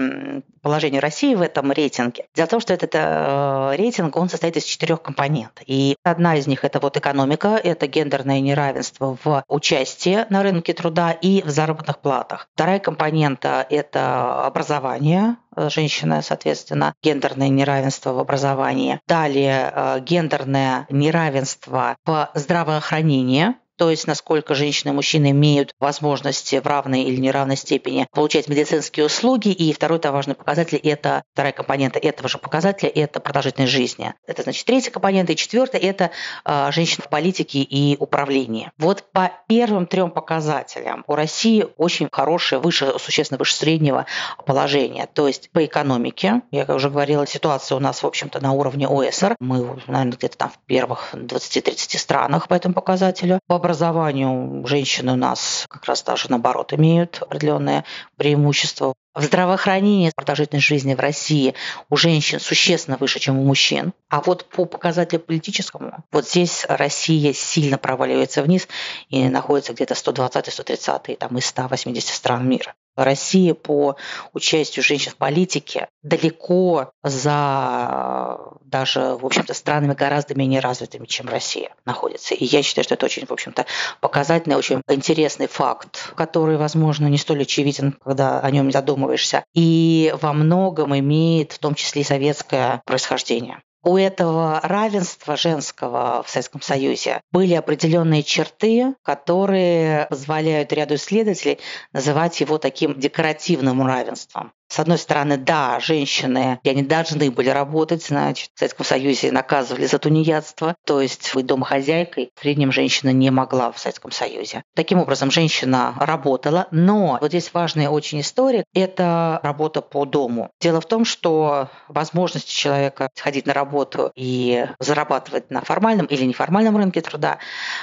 положению 0.62 1.02
России 1.02 1.34
в 1.34 1.42
этом 1.42 1.72
рейтинге. 1.72 2.26
Дело 2.34 2.46
в 2.46 2.50
том, 2.50 2.60
что 2.60 2.72
этот 2.72 2.90
э, 2.94 3.74
рейтинг, 3.76 4.16
он 4.16 4.28
состоит 4.28 4.56
из 4.56 4.64
четырех 4.64 5.02
компонентов. 5.02 5.64
И 5.66 5.96
одна 6.02 6.36
из 6.36 6.46
них– 6.46 6.60
это 6.64 6.80
вот 6.80 6.96
экономика, 6.96 7.60
это 7.62 7.86
гендерное 7.86 8.40
неравенство 8.40 9.16
в 9.22 9.42
участии 9.48 10.26
на 10.30 10.42
рынке 10.42 10.72
труда 10.72 11.12
и 11.12 11.42
в 11.42 11.50
заработных 11.50 11.98
платах. 11.98 12.48
Вторая 12.54 12.78
компонента– 12.78 13.66
это 13.70 14.44
образование, 14.44 15.36
э, 15.56 15.68
женщина, 15.70 16.22
соответственно, 16.22 16.94
гендерное 17.02 17.48
неравенство 17.48 18.12
в 18.12 18.18
образовании. 18.18 19.00
Далее 19.06 19.72
э, 19.74 20.00
гендерное 20.00 20.86
неравенство 20.90 21.96
в 22.04 22.30
здравоохранении, 22.34 23.54
то 23.80 23.88
есть 23.88 24.06
насколько 24.06 24.54
женщины 24.54 24.90
и 24.90 24.92
мужчины 24.92 25.30
имеют 25.30 25.74
возможности 25.80 26.60
в 26.60 26.66
равной 26.66 27.04
или 27.04 27.16
неравной 27.16 27.56
степени 27.56 28.06
получать 28.12 28.46
медицинские 28.46 29.06
услуги. 29.06 29.48
И 29.48 29.72
второй 29.72 29.96
это 29.96 30.12
важный 30.12 30.34
показатель, 30.34 30.76
это 30.76 31.22
вторая 31.32 31.54
компонента 31.54 31.98
этого 31.98 32.28
же 32.28 32.36
показателя, 32.36 32.90
это 32.90 33.20
продолжительность 33.20 33.72
жизни. 33.72 34.12
Это 34.26 34.42
значит 34.42 34.66
третий 34.66 34.90
компонент. 34.90 35.30
И 35.30 35.36
четвертый– 35.36 35.80
это 35.80 36.10
э, 36.44 36.70
женщины 36.72 37.04
в 37.06 37.08
политике 37.08 37.60
и 37.60 37.96
управлении. 37.98 38.70
Вот 38.76 39.02
по 39.12 39.32
первым 39.48 39.86
трем 39.86 40.10
показателям 40.10 41.02
у 41.06 41.14
России 41.14 41.66
очень 41.78 42.10
хорошее, 42.12 42.60
выше, 42.60 42.98
существенно 42.98 43.38
выше 43.38 43.54
среднего 43.54 44.04
положение. 44.44 45.06
То 45.06 45.26
есть 45.26 45.50
по 45.52 45.64
экономике, 45.64 46.42
я 46.50 46.66
уже 46.66 46.90
говорила, 46.90 47.26
ситуация 47.26 47.76
у 47.76 47.80
нас, 47.80 48.02
в 48.02 48.06
общем-то, 48.06 48.40
на 48.40 48.52
уровне 48.52 48.86
ОСР. 48.86 49.36
Мы, 49.40 49.80
наверное, 49.86 50.12
где-то 50.12 50.36
там 50.36 50.50
в 50.50 50.58
первых 50.66 51.14
20-30 51.14 51.96
странах 51.96 52.46
по 52.46 52.52
этому 52.52 52.74
показателю. 52.74 53.40
По 53.46 53.58
образованию 53.70 54.66
женщины 54.66 55.12
у 55.12 55.16
нас 55.16 55.64
как 55.68 55.84
раз 55.84 56.02
даже 56.02 56.28
наоборот 56.28 56.72
имеют 56.72 57.22
определенное 57.22 57.84
преимущество. 58.16 58.94
В 59.14 59.22
здравоохранении 59.22 60.10
продолжительность 60.14 60.66
жизни 60.66 60.94
в 60.94 61.00
России 61.00 61.54
у 61.88 61.96
женщин 61.96 62.40
существенно 62.40 62.96
выше, 62.96 63.20
чем 63.20 63.38
у 63.38 63.44
мужчин. 63.44 63.92
А 64.08 64.22
вот 64.22 64.44
по 64.46 64.64
показателю 64.64 65.20
политическому, 65.20 66.04
вот 66.10 66.28
здесь 66.28 66.66
Россия 66.68 67.32
сильно 67.32 67.78
проваливается 67.78 68.42
вниз 68.42 68.66
и 69.08 69.28
находится 69.28 69.72
где-то 69.72 69.94
120-130 69.94 71.16
там, 71.16 71.38
из 71.38 71.46
180 71.46 72.08
стран 72.08 72.48
мира. 72.48 72.74
Россия 73.04 73.54
по 73.54 73.96
участию 74.32 74.84
женщин 74.84 75.12
в 75.12 75.16
политике 75.16 75.88
далеко 76.02 76.90
за 77.02 78.38
даже, 78.64 79.16
в 79.16 79.26
общем-то, 79.26 79.52
странами 79.54 79.94
гораздо 79.94 80.34
менее 80.34 80.60
развитыми, 80.60 81.06
чем 81.06 81.28
Россия 81.28 81.74
находится. 81.84 82.34
И 82.34 82.44
я 82.44 82.62
считаю, 82.62 82.84
что 82.84 82.94
это 82.94 83.06
очень, 83.06 83.26
в 83.26 83.32
общем-то, 83.32 83.66
показательный, 84.00 84.56
очень 84.56 84.80
интересный 84.88 85.48
факт, 85.48 86.12
который, 86.14 86.56
возможно, 86.56 87.06
не 87.06 87.18
столь 87.18 87.42
очевиден, 87.42 87.96
когда 88.04 88.40
о 88.40 88.50
нем 88.50 88.70
задумываешься, 88.70 89.44
и 89.54 90.14
во 90.20 90.32
многом 90.32 90.96
имеет 90.96 91.52
в 91.52 91.58
том 91.58 91.74
числе 91.74 92.02
и 92.02 92.04
советское 92.04 92.82
происхождение 92.86 93.60
у 93.82 93.96
этого 93.96 94.60
равенства 94.62 95.36
женского 95.36 96.22
в 96.22 96.30
Советском 96.30 96.60
Союзе 96.60 97.20
были 97.32 97.54
определенные 97.54 98.22
черты, 98.22 98.94
которые 99.02 100.06
позволяют 100.10 100.72
ряду 100.72 100.96
исследователей 100.96 101.58
называть 101.92 102.40
его 102.40 102.58
таким 102.58 102.98
декоративным 102.98 103.86
равенством. 103.86 104.52
С 104.70 104.78
одной 104.78 104.98
стороны, 104.98 105.36
да, 105.36 105.80
женщины, 105.80 106.60
они 106.64 106.82
должны 106.82 107.32
были 107.32 107.48
работать, 107.48 108.04
значит, 108.04 108.50
в 108.54 108.58
Советском 108.60 108.86
Союзе 108.86 109.32
наказывали 109.32 109.86
за 109.86 109.98
тунеядство, 109.98 110.76
то 110.86 111.00
есть 111.00 111.34
быть 111.34 111.46
домохозяйкой 111.46 112.30
в 112.36 112.40
среднем 112.40 112.70
женщина 112.70 113.10
не 113.10 113.30
могла 113.30 113.72
в 113.72 113.80
Советском 113.80 114.12
Союзе. 114.12 114.62
Таким 114.76 115.00
образом, 115.00 115.32
женщина 115.32 115.94
работала, 115.98 116.68
но 116.70 117.18
вот 117.20 117.30
здесь 117.30 117.52
важная 117.52 117.88
очень 117.88 118.20
история– 118.20 118.64
это 118.72 119.40
работа 119.42 119.82
по 119.82 120.04
дому. 120.04 120.50
Дело 120.60 120.80
в 120.80 120.86
том, 120.86 121.04
что 121.04 121.68
возможность 121.88 122.48
человека 122.48 123.08
ходить 123.18 123.46
на 123.46 123.54
работу 123.54 124.12
и 124.14 124.66
зарабатывать 124.78 125.50
на 125.50 125.62
формальном 125.62 126.06
или 126.06 126.24
неформальном 126.24 126.76
рынке 126.76 127.00
труда, 127.00 127.38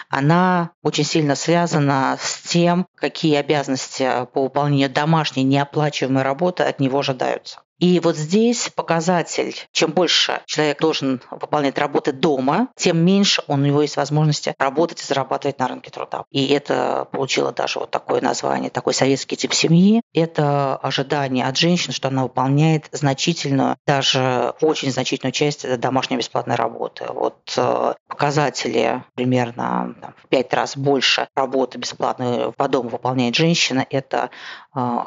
она 0.08 0.72
очень 0.84 1.04
сильно 1.04 1.36
связана 1.36 2.18
с 2.18 2.48
тем, 2.48 2.88
какие 2.96 3.36
обязанности 3.36 4.26
по 4.34 4.44
выполнению 4.44 4.90
домашней 4.90 5.44
неоплачиваемой 5.44 6.24
работы 6.24 6.64
от 6.78 6.80
него 6.80 7.00
ожидаются. 7.00 7.62
И 7.80 8.00
вот 8.00 8.18
здесь 8.18 8.70
показатель, 8.76 9.56
чем 9.72 9.92
больше 9.92 10.42
человек 10.46 10.80
должен 10.80 11.22
выполнять 11.30 11.78
работы 11.78 12.12
дома, 12.12 12.70
тем 12.76 12.98
меньше 12.98 13.44
у 13.48 13.56
него 13.56 13.84
есть 13.84 13.98
возможности 13.98 14.56
работать 14.58 15.02
и 15.02 15.06
зарабатывать 15.06 15.60
на 15.60 15.68
рынке 15.68 15.92
труда. 15.92 16.24
И 16.32 16.48
это 16.48 17.08
получило 17.12 17.52
даже 17.52 17.80
вот 17.80 17.92
такое 17.92 18.20
название, 18.22 18.72
такой 18.72 18.96
советский 18.96 19.36
тип 19.36 19.54
семьи. 19.54 20.02
Это 20.14 20.76
ожидание 20.78 21.46
от 21.46 21.56
женщины, 21.58 21.94
что 21.94 22.08
она 22.08 22.24
выполняет 22.24 22.88
значительную, 22.92 23.78
даже 23.86 24.56
очень 24.62 24.92
значительную 24.92 25.32
часть 25.32 25.80
домашней 25.80 26.18
бесплатной 26.18 26.56
работы. 26.56 27.06
Вот 27.10 27.54
э, 27.58 27.94
показатели 28.08 29.04
примерно 29.14 29.96
там, 30.02 30.16
в 30.24 30.28
пять 30.30 30.52
раз 30.54 30.76
больше 30.76 31.28
работы 31.36 31.78
бесплатной 31.78 32.52
по 32.54 32.68
дому 32.68 32.90
выполняет 32.90 33.36
женщина. 33.36 33.86
Это 33.90 34.32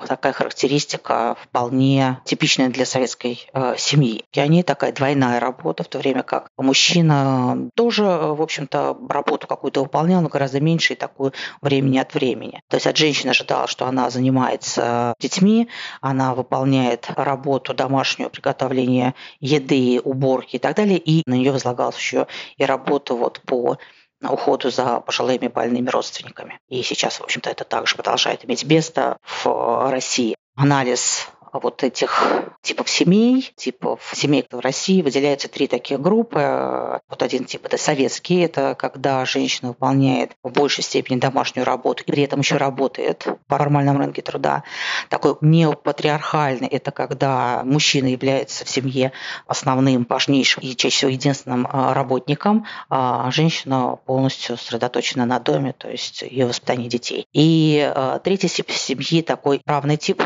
такая 0.07 0.33
характеристика 0.33 1.37
вполне 1.43 2.21
типичная 2.25 2.51
типичная 2.51 2.69
для 2.71 2.87
советской 2.87 3.47
э, 3.53 3.75
семьи. 3.77 4.25
И 4.33 4.41
они 4.41 4.63
такая 4.63 4.93
двойная 4.93 5.41
работа, 5.41 5.83
в 5.83 5.89
то 5.89 5.99
время 5.99 6.23
как 6.23 6.49
мужчина 6.57 7.71
тоже, 7.75 8.03
в 8.03 8.43
общем-то, 8.43 8.97
работу 9.09 9.47
какую-то 9.47 9.83
выполнял, 9.83 10.21
но 10.21 10.29
гораздо 10.29 10.61
меньше 10.61 10.95
и 10.95 10.97
такую 10.97 11.33
времени 11.61 11.99
от 11.99 12.15
времени. 12.15 12.63
То 12.69 12.77
есть 12.77 12.87
от 12.87 12.97
женщины 12.97 13.31
ожидала, 13.31 13.67
что 13.67 13.87
она 13.87 14.11
занимается 14.11 15.15
детьми, 15.21 15.69
она 16.01 16.35
выполняет 16.35 17.11
работу 17.17 17.75
домашнюю, 17.75 18.31
приготовление 18.31 19.15
еды, 19.41 20.01
уборки 20.03 20.57
и 20.57 20.59
так 20.59 20.77
далее, 20.77 20.99
и 20.99 21.23
на 21.27 21.35
нее 21.35 21.53
возлагалась 21.53 21.97
еще 21.97 22.27
и 22.57 22.65
работа 22.65 23.15
вот 23.15 23.41
по 23.47 23.79
уходу 24.23 24.71
за 24.71 25.01
пожилыми 25.01 25.49
больными 25.49 25.89
родственниками. 25.89 26.61
И 26.69 26.83
сейчас, 26.83 27.21
в 27.21 27.25
общем-то, 27.25 27.51
это 27.51 27.65
также 27.65 27.97
продолжает 27.97 28.45
иметь 28.45 28.65
место 28.65 29.17
в 29.23 29.91
России. 29.91 30.37
Анализ 30.57 31.29
вот 31.53 31.83
этих 31.83 32.23
типов 32.63 32.89
семей, 32.89 33.53
типов 33.57 34.01
семей 34.15 34.47
в 34.51 34.61
России 34.61 35.03
выделяются 35.03 35.49
три 35.49 35.67
таких 35.67 36.01
группы. 36.01 37.01
Вот 37.09 37.23
один 37.23 37.45
тип– 37.45 37.63
это 37.65 37.79
советский, 37.79 38.41
это 38.41 38.75
когда 38.75 39.25
женщина 39.25 39.69
выполняет 39.69 40.33
в 40.43 40.51
большей 40.51 40.85
степени 40.85 41.19
домашнюю 41.19 41.65
работу 41.65 42.05
и 42.05 42.11
при 42.11 42.23
этом 42.23 42.41
еще 42.41 42.57
работает 42.57 43.27
по 43.47 43.59
нормальном 43.59 43.99
рынке 43.99 44.23
труда. 44.23 44.65
Такой 45.09 45.37
неопатриархальный– 45.41 46.69
это 46.71 46.91
когда 46.91 47.63
мужчина 47.65 48.09
является 48.09 48.65
в 48.65 48.69
семье 48.69 49.13
основным, 49.47 50.07
важнейшим 50.09 50.63
и 50.63 50.77
чаще 50.77 50.97
всего 50.97 51.11
единственным 51.11 51.67
а, 51.71 51.95
работником, 51.95 52.67
а 52.89 53.31
женщина 53.31 53.97
полностью 54.05 54.57
сосредоточена 54.57 55.25
на 55.25 55.39
доме, 55.39 55.73
то 55.73 55.89
есть 55.89 56.23
ее 56.23 56.47
воспитание 56.47 56.89
детей. 56.89 57.27
И 57.33 57.81
а, 57.95 58.19
третий 58.19 58.49
тип 58.49 58.71
семьи– 58.71 59.23
такой 59.31 59.63
равный 59.67 59.97
тип, 59.97 60.23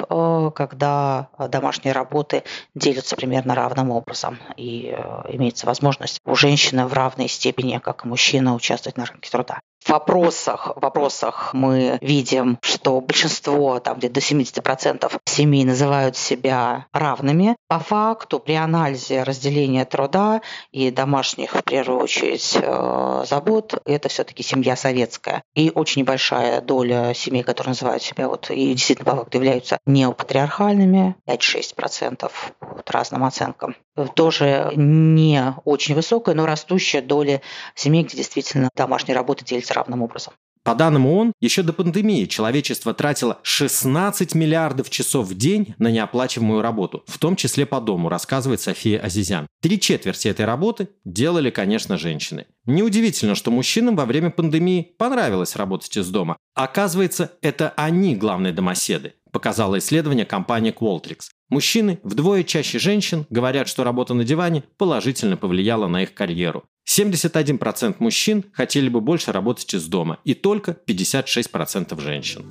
когда 0.54 1.13
домашней 1.38 1.92
работы 1.92 2.44
делятся 2.74 3.16
примерно 3.16 3.54
равным 3.54 3.90
образом. 3.90 4.38
И 4.56 4.86
имеется 5.28 5.66
возможность 5.66 6.20
у 6.24 6.34
женщины 6.34 6.86
в 6.86 6.92
равной 6.92 7.28
степени, 7.28 7.78
как 7.78 8.04
и 8.04 8.08
мужчина, 8.08 8.54
участвовать 8.54 8.96
на 8.96 9.06
рынке 9.06 9.30
труда 9.30 9.60
вопросах, 9.88 10.72
вопросах 10.76 11.50
мы 11.52 11.98
видим, 12.00 12.58
что 12.62 13.00
большинство, 13.00 13.80
там 13.80 13.98
где-то 13.98 14.14
до 14.14 14.20
70% 14.20 15.20
семей 15.26 15.64
называют 15.64 16.16
себя 16.16 16.86
равными. 16.92 17.56
По 17.68 17.78
факту 17.78 18.38
при 18.38 18.54
анализе 18.54 19.22
разделения 19.22 19.84
труда 19.84 20.42
и 20.72 20.90
домашних, 20.90 21.54
в 21.54 21.62
первую 21.62 22.00
очередь, 22.00 22.56
э, 22.60 23.24
забот, 23.26 23.80
это 23.84 24.08
все-таки 24.08 24.42
семья 24.42 24.76
советская. 24.76 25.42
И 25.54 25.70
очень 25.74 26.02
небольшая 26.02 26.60
доля 26.60 27.12
семей, 27.14 27.42
которые 27.42 27.70
называют 27.70 28.02
себя 28.02 28.28
вот, 28.28 28.50
и 28.50 28.72
действительно 28.74 29.10
по 29.10 29.16
факту 29.18 29.38
являются 29.38 29.78
неопатриархальными, 29.86 31.16
5-6% 31.28 32.30
по 32.58 32.92
разным 32.92 33.24
оценкам. 33.24 33.76
Тоже 34.14 34.72
не 34.74 35.54
очень 35.64 35.94
высокая, 35.94 36.34
но 36.34 36.46
растущая 36.46 37.02
доля 37.02 37.42
семей, 37.74 38.04
где 38.04 38.16
действительно 38.16 38.68
домашняя 38.74 39.14
работа 39.14 39.44
делится 39.44 39.74
равным 39.74 40.02
образом. 40.02 40.34
По 40.64 40.74
данным 40.74 41.04
ООН, 41.04 41.34
еще 41.40 41.62
до 41.62 41.74
пандемии 41.74 42.24
человечество 42.24 42.94
тратило 42.94 43.38
16 43.42 44.34
миллиардов 44.34 44.88
часов 44.88 45.26
в 45.26 45.36
день 45.36 45.74
на 45.76 45.90
неоплачиваемую 45.90 46.62
работу, 46.62 47.04
в 47.06 47.18
том 47.18 47.36
числе 47.36 47.66
по 47.66 47.82
дому, 47.82 48.08
рассказывает 48.08 48.62
София 48.62 48.98
Азизян. 48.98 49.46
Три 49.60 49.78
четверти 49.78 50.28
этой 50.28 50.46
работы 50.46 50.88
делали, 51.04 51.50
конечно, 51.50 51.98
женщины. 51.98 52.46
Неудивительно, 52.64 53.34
что 53.34 53.50
мужчинам 53.50 53.94
во 53.94 54.06
время 54.06 54.30
пандемии 54.30 54.94
понравилось 54.96 55.54
работать 55.54 55.94
из 55.98 56.08
дома. 56.08 56.38
Оказывается, 56.54 57.32
это 57.42 57.74
они 57.76 58.16
главные 58.16 58.54
домоседы, 58.54 59.12
показало 59.32 59.76
исследование 59.78 60.24
компании 60.24 60.72
Qualtrics. 60.72 61.28
Мужчины 61.50 62.00
вдвое 62.02 62.42
чаще 62.42 62.78
женщин 62.78 63.26
говорят, 63.28 63.68
что 63.68 63.84
работа 63.84 64.14
на 64.14 64.24
диване 64.24 64.64
положительно 64.78 65.36
повлияла 65.36 65.88
на 65.88 66.02
их 66.02 66.14
карьеру. 66.14 66.64
71% 66.88 67.96
мужчин 67.98 68.44
хотели 68.52 68.88
бы 68.88 69.00
больше 69.00 69.32
работать 69.32 69.72
из 69.74 69.86
дома 69.86 70.18
и 70.24 70.34
только 70.34 70.76
56% 70.86 72.00
женщин. 72.00 72.44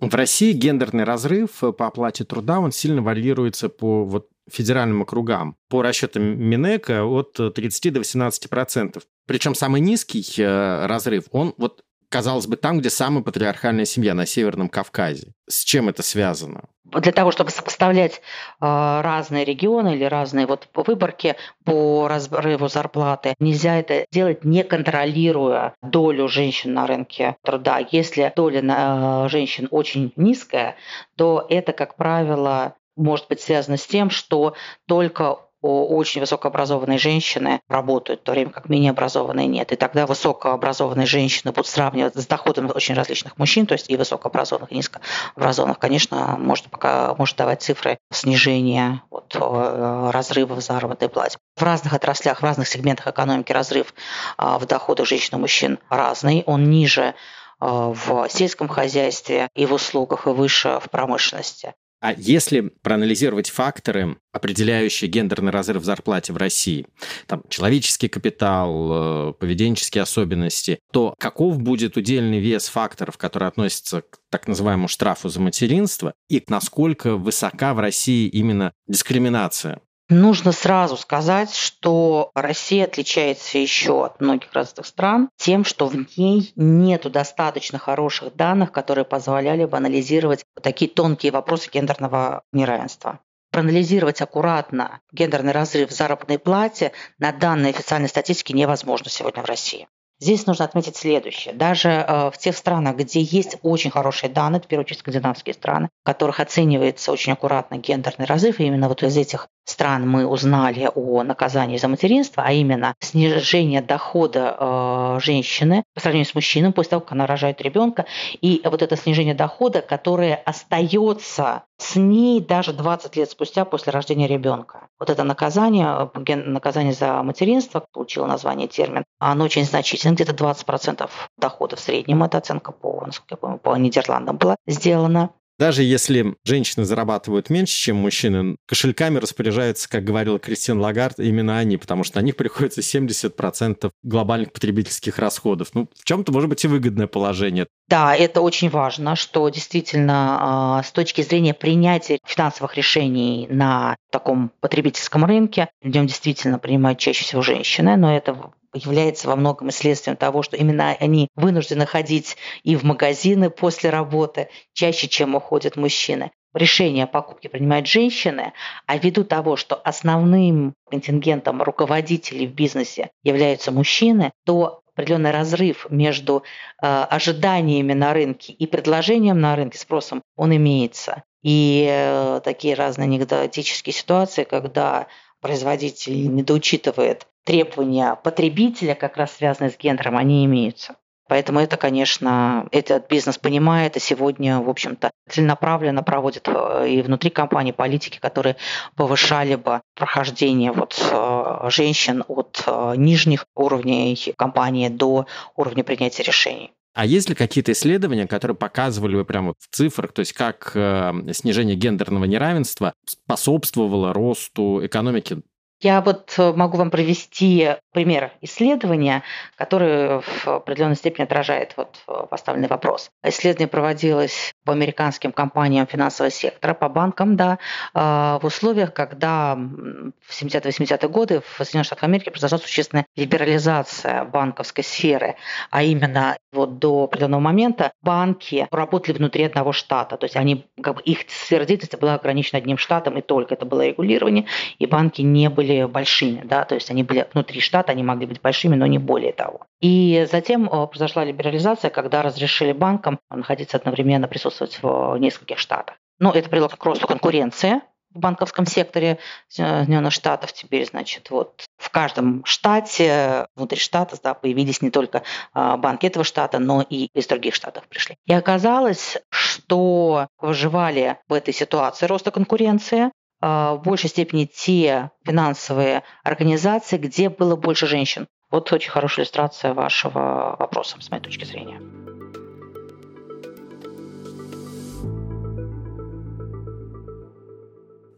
В 0.00 0.14
России 0.16 0.52
гендерный 0.52 1.04
разрыв 1.04 1.60
по 1.60 1.86
оплате 1.86 2.24
труда, 2.24 2.58
он 2.58 2.72
сильно 2.72 3.02
варьируется 3.02 3.68
по 3.68 4.04
вот 4.04 4.28
федеральным 4.50 5.02
округам. 5.02 5.56
По 5.68 5.80
расчетам 5.80 6.24
Минэка 6.24 7.04
от 7.04 7.34
30 7.54 7.92
до 7.92 8.00
18 8.00 8.50
процентов. 8.50 9.04
Причем 9.28 9.54
самый 9.54 9.80
низкий 9.80 10.24
э, 10.42 10.86
разрыв, 10.86 11.26
он 11.30 11.54
вот 11.56 11.84
казалось 12.12 12.46
бы, 12.46 12.56
там, 12.56 12.78
где 12.78 12.90
самая 12.90 13.24
патриархальная 13.24 13.86
семья, 13.86 14.14
на 14.14 14.26
Северном 14.26 14.68
Кавказе. 14.68 15.32
С 15.48 15.64
чем 15.64 15.88
это 15.88 16.02
связано? 16.02 16.64
Для 16.84 17.10
того, 17.10 17.32
чтобы 17.32 17.50
сопоставлять 17.50 18.16
э, 18.16 18.20
разные 18.60 19.46
регионы 19.46 19.94
или 19.94 20.04
разные 20.04 20.46
вот 20.46 20.68
выборки 20.74 21.36
по 21.64 22.06
разрыву 22.06 22.68
зарплаты, 22.68 23.34
нельзя 23.40 23.78
это 23.78 24.04
делать, 24.12 24.44
не 24.44 24.62
контролируя 24.62 25.72
долю 25.82 26.28
женщин 26.28 26.74
на 26.74 26.86
рынке 26.86 27.36
труда. 27.42 27.78
Если 27.90 28.30
доля 28.36 28.62
э, 28.62 29.28
женщин 29.30 29.68
очень 29.70 30.12
низкая, 30.16 30.76
то 31.16 31.46
это, 31.48 31.72
как 31.72 31.96
правило, 31.96 32.74
может 32.94 33.26
быть 33.28 33.40
связано 33.40 33.78
с 33.78 33.86
тем, 33.86 34.10
что 34.10 34.54
только 34.86 35.38
очень 35.62 36.20
высокообразованные 36.20 36.98
женщины 36.98 37.60
работают, 37.68 38.20
в 38.20 38.24
то 38.24 38.32
время 38.32 38.50
как 38.50 38.68
менее 38.68 38.90
образованные 38.90 39.46
нет. 39.46 39.72
И 39.72 39.76
тогда 39.76 40.06
высокообразованные 40.06 41.06
женщины 41.06 41.52
будут 41.52 41.68
сравнивать 41.68 42.14
с 42.14 42.26
доходом 42.26 42.70
очень 42.74 42.94
различных 42.94 43.38
мужчин, 43.38 43.66
то 43.66 43.72
есть 43.72 43.88
и 43.88 43.96
высокообразованных, 43.96 44.72
и 44.72 44.76
низкообразованных, 44.76 45.78
конечно, 45.78 46.36
может, 46.38 46.68
пока, 46.70 47.14
может 47.14 47.36
давать 47.36 47.62
цифры 47.62 47.98
снижения 48.12 49.02
вот, 49.10 49.34
э, 49.34 50.10
разрыва 50.12 50.54
в 50.54 50.60
заработной 50.60 51.08
плате. 51.08 51.38
В 51.56 51.62
разных 51.62 51.92
отраслях, 51.92 52.40
в 52.40 52.44
разных 52.44 52.68
сегментах 52.68 53.06
экономики 53.08 53.52
разрыв 53.52 53.94
а, 54.36 54.58
в 54.58 54.66
доходах 54.66 55.06
женщин 55.06 55.38
и 55.38 55.40
мужчин 55.40 55.78
разный. 55.88 56.42
Он 56.46 56.70
ниже 56.70 57.14
а, 57.60 57.92
в 57.92 58.28
сельском 58.28 58.68
хозяйстве 58.68 59.48
и 59.54 59.66
в 59.66 59.72
услугах, 59.72 60.26
и 60.26 60.30
выше 60.30 60.80
в 60.82 60.90
промышленности. 60.90 61.74
А 62.02 62.14
если 62.14 62.72
проанализировать 62.82 63.48
факторы, 63.48 64.16
определяющие 64.32 65.08
гендерный 65.08 65.52
разрыв 65.52 65.82
в 65.82 65.84
зарплате 65.84 66.32
в 66.32 66.36
России, 66.36 66.84
там 67.28 67.44
человеческий 67.48 68.08
капитал, 68.08 69.30
э, 69.30 69.32
поведенческие 69.34 70.02
особенности, 70.02 70.80
то 70.92 71.14
каков 71.16 71.60
будет 71.60 71.96
удельный 71.96 72.40
вес 72.40 72.66
факторов, 72.66 73.18
которые 73.18 73.46
относятся 73.46 74.02
к 74.02 74.18
так 74.30 74.48
называемому 74.48 74.88
штрафу 74.88 75.28
за 75.28 75.40
материнство, 75.40 76.12
и 76.28 76.42
насколько 76.48 77.16
высока 77.16 77.72
в 77.72 77.78
России 77.78 78.26
именно 78.26 78.72
дискриминация 78.88 79.80
Нужно 80.12 80.52
сразу 80.52 80.98
сказать, 80.98 81.54
что 81.54 82.32
Россия 82.34 82.84
отличается 82.84 83.56
еще 83.56 84.04
от 84.04 84.20
многих 84.20 84.52
разных 84.52 84.84
стран 84.84 85.30
тем, 85.38 85.64
что 85.64 85.86
в 85.86 85.94
ней 86.18 86.52
нет 86.54 87.10
достаточно 87.10 87.78
хороших 87.78 88.36
данных, 88.36 88.72
которые 88.72 89.06
позволяли 89.06 89.64
бы 89.64 89.74
анализировать 89.78 90.44
такие 90.60 90.90
тонкие 90.90 91.32
вопросы 91.32 91.70
гендерного 91.72 92.42
неравенства 92.52 93.20
проанализировать 93.50 94.20
аккуратно 94.22 95.00
гендерный 95.12 95.52
разрыв 95.52 95.90
в 95.90 95.94
заработной 95.94 96.38
плате 96.38 96.92
на 97.18 97.32
данной 97.32 97.70
официальной 97.70 98.08
статистике 98.08 98.54
невозможно 98.54 99.10
сегодня 99.10 99.42
в 99.42 99.46
России. 99.46 99.88
Здесь 100.22 100.46
нужно 100.46 100.66
отметить 100.66 100.96
следующее. 100.96 101.52
Даже 101.52 101.88
э, 101.88 102.30
в 102.30 102.38
тех 102.38 102.56
странах, 102.56 102.94
где 102.94 103.20
есть 103.20 103.56
очень 103.62 103.90
хорошие 103.90 104.30
данные, 104.30 104.60
в 104.60 104.68
первую 104.68 104.84
очередь 104.84 105.00
скандинавские 105.00 105.52
страны, 105.52 105.88
в 106.04 106.06
которых 106.06 106.38
оценивается 106.38 107.10
очень 107.10 107.32
аккуратно 107.32 107.74
гендерный 107.78 108.26
разрыв, 108.26 108.60
и 108.60 108.64
именно 108.64 108.88
вот 108.88 109.02
из 109.02 109.16
этих 109.16 109.48
стран 109.64 110.08
мы 110.08 110.24
узнали 110.24 110.88
о 110.94 111.24
наказании 111.24 111.76
за 111.76 111.88
материнство, 111.88 112.44
а 112.46 112.52
именно 112.52 112.94
снижение 113.00 113.82
дохода 113.82 114.56
э, 114.60 115.18
женщины 115.20 115.82
по 115.92 116.00
сравнению 116.00 116.30
с 116.30 116.36
мужчиной 116.36 116.70
после 116.70 116.90
того, 116.90 117.00
как 117.00 117.12
она 117.12 117.26
рожает 117.26 117.60
ребенка, 117.60 118.06
и 118.40 118.62
вот 118.64 118.80
это 118.80 118.96
снижение 118.96 119.34
дохода, 119.34 119.82
которое 119.82 120.36
остается 120.36 121.64
с 121.82 121.96
ней 121.96 122.40
даже 122.40 122.72
20 122.72 123.16
лет 123.16 123.30
спустя 123.30 123.64
после 123.64 123.92
рождения 123.92 124.26
ребенка. 124.26 124.88
Вот 124.98 125.10
это 125.10 125.24
наказание, 125.24 126.10
наказание 126.46 126.92
за 126.92 127.22
материнство, 127.22 127.84
получило 127.92 128.26
название 128.26 128.68
термин, 128.68 129.04
оно 129.18 129.44
очень 129.44 129.64
значительно, 129.64 130.14
где-то 130.14 130.32
20% 130.32 131.10
дохода 131.38 131.76
в 131.76 131.80
среднем, 131.80 132.22
эта 132.22 132.38
оценка 132.38 132.72
по, 132.72 133.02
насколько 133.04 133.34
я 133.34 133.36
помню, 133.36 133.58
по 133.58 133.76
Нидерландам 133.76 134.36
была 134.36 134.56
сделана. 134.66 135.30
Даже 135.58 135.82
если 135.82 136.34
женщины 136.44 136.84
зарабатывают 136.84 137.50
меньше, 137.50 137.76
чем 137.76 137.96
мужчины, 137.96 138.56
кошельками 138.66 139.18
распоряжаются, 139.18 139.88
как 139.88 140.04
говорила 140.04 140.38
Кристин 140.38 140.80
Лагард, 140.80 141.18
именно 141.18 141.58
они, 141.58 141.76
потому 141.76 142.04
что 142.04 142.20
на 142.20 142.24
них 142.24 142.36
приходится 142.36 142.80
70% 142.80 143.90
глобальных 144.02 144.52
потребительских 144.52 145.18
расходов. 145.18 145.68
Ну, 145.74 145.88
в 145.94 146.04
чем-то, 146.04 146.32
может 146.32 146.48
быть, 146.48 146.64
и 146.64 146.68
выгодное 146.68 147.06
положение. 147.06 147.66
Да, 147.88 148.16
это 148.16 148.40
очень 148.40 148.70
важно, 148.70 149.16
что 149.16 149.48
действительно 149.48 150.38
а, 150.40 150.82
с 150.82 150.92
точки 150.92 151.20
зрения 151.22 151.54
принятия 151.54 152.18
финансовых 152.24 152.76
решений 152.76 153.46
на 153.50 153.96
таком 154.10 154.50
потребительском 154.60 155.24
рынке, 155.24 155.68
в 155.82 155.88
нем 155.88 156.06
действительно 156.06 156.58
принимают 156.58 156.98
чаще 156.98 157.24
всего 157.24 157.42
женщины, 157.42 157.96
но 157.96 158.16
это 158.16 158.52
является 158.74 159.28
во 159.28 159.36
многом 159.36 159.70
следствием 159.70 160.16
того, 160.16 160.42
что 160.42 160.56
именно 160.56 160.96
они 160.98 161.28
вынуждены 161.34 161.86
ходить 161.86 162.36
и 162.62 162.76
в 162.76 162.84
магазины 162.84 163.50
после 163.50 163.90
работы 163.90 164.48
чаще, 164.72 165.08
чем 165.08 165.34
уходят 165.34 165.76
мужчины. 165.76 166.30
Решение 166.54 167.04
о 167.04 167.06
покупке 167.06 167.48
принимают 167.48 167.86
женщины, 167.86 168.52
а 168.86 168.98
ввиду 168.98 169.24
того, 169.24 169.56
что 169.56 169.74
основным 169.74 170.74
контингентом 170.90 171.62
руководителей 171.62 172.46
в 172.46 172.52
бизнесе 172.52 173.10
являются 173.22 173.72
мужчины, 173.72 174.32
то 174.44 174.82
определенный 174.94 175.30
разрыв 175.30 175.86
между 175.88 176.42
э, 176.42 176.86
ожиданиями 176.86 177.94
на 177.94 178.12
рынке 178.12 178.52
и 178.52 178.66
предложением 178.66 179.40
на 179.40 179.56
рынке, 179.56 179.78
спросом, 179.78 180.22
он 180.36 180.54
имеется. 180.54 181.22
И 181.42 181.86
э, 181.90 182.40
такие 182.44 182.74
разные 182.74 183.06
анекдотические 183.06 183.94
ситуации, 183.94 184.44
когда 184.44 185.06
производитель 185.40 186.32
недоучитывает 186.32 187.26
требования 187.44 188.16
потребителя, 188.22 188.94
как 188.94 189.16
раз 189.16 189.36
связанные 189.36 189.70
с 189.70 189.78
гендером, 189.78 190.16
они 190.16 190.44
имеются. 190.44 190.96
Поэтому 191.32 191.60
это, 191.60 191.78
конечно, 191.78 192.68
этот 192.72 193.08
бизнес 193.08 193.38
понимает 193.38 193.96
и 193.96 194.00
сегодня, 194.00 194.60
в 194.60 194.68
общем-то, 194.68 195.10
целенаправленно 195.30 196.02
проводит 196.02 196.46
э, 196.46 196.90
и 196.90 197.00
внутри 197.00 197.30
компании 197.30 197.72
политики, 197.72 198.18
которые 198.18 198.56
повышали 198.96 199.54
бы 199.54 199.80
прохождение 199.94 200.72
вот 200.72 200.94
э, 201.10 201.70
женщин 201.70 202.22
от 202.28 202.62
э, 202.66 202.94
нижних 202.96 203.46
уровней 203.54 204.34
компании 204.36 204.90
до 204.90 205.26
уровня 205.56 205.84
принятия 205.84 206.22
решений. 206.22 206.72
А 206.94 207.06
есть 207.06 207.30
ли 207.30 207.34
какие-то 207.34 207.72
исследования, 207.72 208.26
которые 208.26 208.54
показывали 208.54 209.16
бы 209.16 209.24
прямо 209.24 209.54
в 209.58 209.74
цифрах, 209.74 210.12
то 210.12 210.20
есть 210.20 210.34
как 210.34 210.72
снижение 210.72 211.74
гендерного 211.74 212.26
неравенства 212.26 212.92
способствовало 213.06 214.12
росту 214.12 214.84
экономики 214.84 215.40
Я 215.82 216.00
вот 216.00 216.32
э, 216.38 216.52
могу 216.52 216.76
вам 216.78 216.92
провести 216.92 217.70
пример 217.92 218.30
исследования, 218.40 219.24
который 219.56 220.20
в 220.20 220.46
определенной 220.46 220.94
степени 220.94 221.24
отражает 221.24 221.74
вот 221.76 221.98
э, 222.06 222.26
поставленный 222.30 222.68
вопрос. 222.68 223.10
Исследование 223.24 223.66
проводилось 223.66 224.52
по 224.64 224.72
американским 224.72 225.32
компаниям 225.32 225.88
финансового 225.88 226.30
сектора, 226.30 226.74
по 226.74 226.88
банкам, 226.88 227.34
да, 227.34 227.58
э, 227.94 227.98
в 228.40 228.44
условиях, 228.44 228.94
когда 228.94 229.56
в 229.56 230.30
70-80-е 230.30 231.08
годы 231.08 231.40
в 231.40 231.56
Соединенных 231.56 231.86
Штатах 231.86 232.04
Америки 232.04 232.30
произошла 232.30 232.58
существенная 232.58 233.04
либерализация 233.16 234.24
банковской 234.24 234.84
сферы, 234.84 235.34
а 235.72 235.82
именно 235.82 236.36
вот 236.52 236.78
до 236.78 237.04
определенного 237.04 237.40
момента 237.40 237.90
банки 238.02 238.68
работали 238.70 239.16
внутри 239.16 239.44
одного 239.44 239.72
штата, 239.72 240.16
то 240.16 240.26
есть 240.26 240.36
они, 240.36 240.64
как 240.80 240.96
бы 240.96 241.02
их 241.02 241.28
сфера 241.28 241.64
деятельности 241.64 241.96
была 241.96 242.14
ограничена 242.14 242.58
одним 242.58 242.78
штатом, 242.78 243.18
и 243.18 243.20
только 243.20 243.54
это 243.54 243.66
было 243.66 243.84
регулирование, 243.84 244.46
и 244.78 244.86
банки 244.86 245.22
не 245.22 245.48
были 245.48 245.71
были 245.72 245.84
большими, 245.84 246.42
да, 246.44 246.64
то 246.64 246.74
есть 246.74 246.90
они 246.90 247.02
были 247.02 247.26
внутри 247.32 247.60
штата, 247.60 247.92
они 247.92 248.02
могли 248.02 248.26
быть 248.26 248.40
большими, 248.40 248.76
но 248.76 248.86
не 248.86 248.98
более 248.98 249.32
того. 249.32 249.60
И 249.80 250.26
затем 250.30 250.68
э, 250.68 250.86
произошла 250.86 251.24
либерализация, 251.24 251.90
когда 251.90 252.22
разрешили 252.22 252.72
банкам 252.72 253.18
находиться 253.30 253.76
одновременно, 253.76 254.28
присутствовать 254.28 254.78
в 254.82 255.16
нескольких 255.18 255.58
штатах. 255.58 255.96
Но 256.18 256.32
это 256.32 256.48
привело 256.48 256.68
к 256.68 256.84
росту 256.84 257.06
конкуренции 257.06 257.80
в 258.14 258.18
банковском 258.18 258.66
секторе 258.66 259.18
Соединенных 259.48 260.12
Штатов. 260.12 260.52
Теперь, 260.52 260.86
значит, 260.86 261.30
вот 261.30 261.64
в 261.78 261.90
каждом 261.90 262.44
штате, 262.44 263.46
внутри 263.56 263.78
штата, 263.78 264.16
да, 264.22 264.34
появились 264.34 264.82
не 264.82 264.90
только 264.90 265.22
э, 265.54 265.76
банки 265.78 266.06
этого 266.06 266.24
штата, 266.24 266.58
но 266.58 266.84
и 266.88 267.08
из 267.14 267.26
других 267.26 267.54
штатов 267.54 267.84
пришли. 267.88 268.16
И 268.26 268.34
оказалось, 268.34 269.16
что 269.30 270.28
выживали 270.38 271.18
в 271.28 271.32
этой 271.32 271.54
ситуации 271.54 272.06
роста 272.06 272.30
конкуренции 272.30 273.10
в 273.42 273.80
большей 273.84 274.08
степени 274.08 274.44
те 274.44 275.10
финансовые 275.24 276.04
организации, 276.22 276.96
где 276.96 277.28
было 277.28 277.56
больше 277.56 277.86
женщин. 277.86 278.28
Вот 278.50 278.72
очень 278.72 278.90
хорошая 278.90 279.24
иллюстрация 279.24 279.74
вашего 279.74 280.56
вопроса, 280.58 280.96
с 281.00 281.10
моей 281.10 281.22
точки 281.22 281.44
зрения. 281.44 281.80